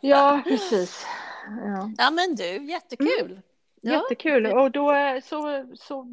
Ja, 0.00 0.42
precis. 0.44 1.06
Ja. 1.64 1.90
ja, 1.98 2.10
men 2.10 2.34
du, 2.34 2.64
jättekul. 2.64 3.40
Mm. 3.82 3.94
Jättekul. 3.94 4.46
Och 4.46 4.70
då 4.70 4.94
så, 5.24 5.66
så 5.74 6.06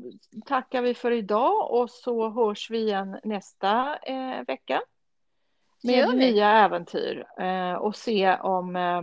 tackar 0.45 0.81
vi 0.81 0.93
för 0.93 1.11
idag 1.11 1.71
och 1.71 1.89
så 1.89 2.29
hörs 2.29 2.69
vi 2.69 2.77
igen 2.77 3.19
nästa 3.23 3.97
eh, 4.03 4.45
vecka 4.47 4.81
med 5.83 6.17
nya 6.17 6.49
äventyr 6.51 7.25
eh, 7.39 7.73
och 7.73 7.95
se 7.95 8.35
om, 8.35 8.75
eh, 8.75 9.01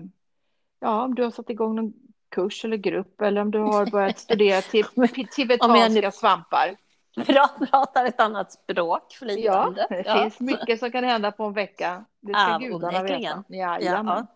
ja, 0.81 1.03
om 1.05 1.15
du 1.15 1.23
har 1.23 1.31
satt 1.31 1.51
igång 1.51 1.77
någon 1.77 1.93
kurs 2.29 2.65
eller 2.65 2.77
grupp 2.77 3.21
eller 3.21 3.41
om 3.41 3.51
du 3.51 3.59
har 3.59 3.87
börjat 3.87 4.19
studera 4.19 4.63
till 4.63 4.85
tibetanska 5.31 6.11
svampar. 6.11 6.77
Pratar 7.27 8.05
ett 8.05 8.21
annat 8.21 8.53
språk 8.53 9.13
flytande. 9.13 9.87
Ja, 9.91 9.97
det 9.97 10.03
ja. 10.07 10.23
finns 10.23 10.41
mycket 10.41 10.79
som 10.79 10.93
kan 10.93 11.05
hända 11.05 11.33
på 11.33 11.45
en 11.45 11.53
vecka. 11.53 12.05
Det 12.21 12.33
ska 12.33 12.49
ja, 12.51 12.59
gudarna 12.59 13.03
veta. 13.03 13.45
Ja, 13.49 13.81
ja. 13.81 14.27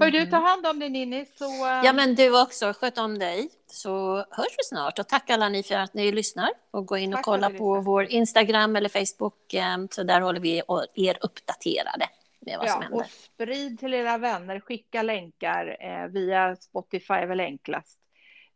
Hör 0.00 0.10
du, 0.10 0.26
ta 0.26 0.36
hand 0.36 0.66
om 0.66 0.78
dig 0.78 0.90
Ninni. 0.90 1.26
Så. 1.38 1.44
Ja, 1.84 1.92
men 1.92 2.14
du 2.14 2.42
också. 2.42 2.72
Sköt 2.72 2.98
om 2.98 3.18
dig. 3.18 3.48
Så 3.66 4.16
hörs 4.16 4.54
vi 4.58 4.64
snart. 4.64 4.98
Och 4.98 5.08
tack 5.08 5.30
alla 5.30 5.48
ni 5.48 5.62
för 5.62 5.74
att 5.74 5.94
ni 5.94 6.12
lyssnar. 6.12 6.50
Och 6.70 6.86
gå 6.86 6.96
in 6.96 7.12
och 7.12 7.16
tack 7.16 7.24
kolla 7.24 7.50
på 7.50 7.80
vår 7.80 8.04
Instagram 8.04 8.76
eller 8.76 8.88
Facebook. 8.88 9.54
Ehm, 9.54 9.88
så 9.90 10.02
där 10.02 10.20
håller 10.20 10.40
vi 10.40 10.62
er 10.94 11.18
uppdaterade 11.20 12.06
med 12.40 12.58
vad 12.58 12.68
ja, 12.68 12.72
som 12.72 12.82
händer. 12.82 12.98
Och 12.98 13.06
sprid 13.06 13.78
till 13.78 13.94
era 13.94 14.18
vänner. 14.18 14.60
Skicka 14.60 15.02
länkar 15.02 15.76
eh, 15.80 16.06
via 16.06 16.56
Spotify 16.56 17.14
är 17.14 17.26
väl 17.26 17.40
enklast. 17.40 17.98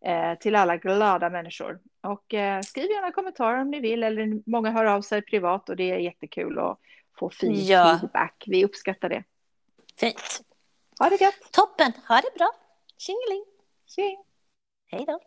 Eh, 0.04 0.38
till 0.38 0.56
alla 0.56 0.76
glada 0.76 1.30
människor. 1.30 1.78
Och 2.00 2.34
eh, 2.34 2.60
skriv 2.60 2.90
gärna 2.90 3.12
kommentarer 3.12 3.60
om 3.60 3.70
ni 3.70 3.80
vill. 3.80 4.02
Eller 4.02 4.50
många 4.50 4.70
hör 4.70 4.84
av 4.84 5.02
sig 5.02 5.22
privat 5.22 5.68
och 5.68 5.76
det 5.76 5.90
är 5.90 5.98
jättekul 5.98 6.58
att 6.58 6.78
få 7.18 7.30
fin 7.30 7.66
ja. 7.66 7.98
feedback. 8.00 8.44
Vi 8.46 8.64
uppskattar 8.64 9.08
det. 9.08 9.24
Fint. 10.00 10.40
Ha 11.00 11.08
det 11.10 11.20
gött! 11.20 11.52
Toppen! 11.52 11.92
Ha 12.08 12.20
det 12.20 12.34
bra! 12.34 12.50
Tjingeling! 12.98 13.44
Tjing! 13.86 14.24
Hej 14.86 15.04
då! 15.06 15.20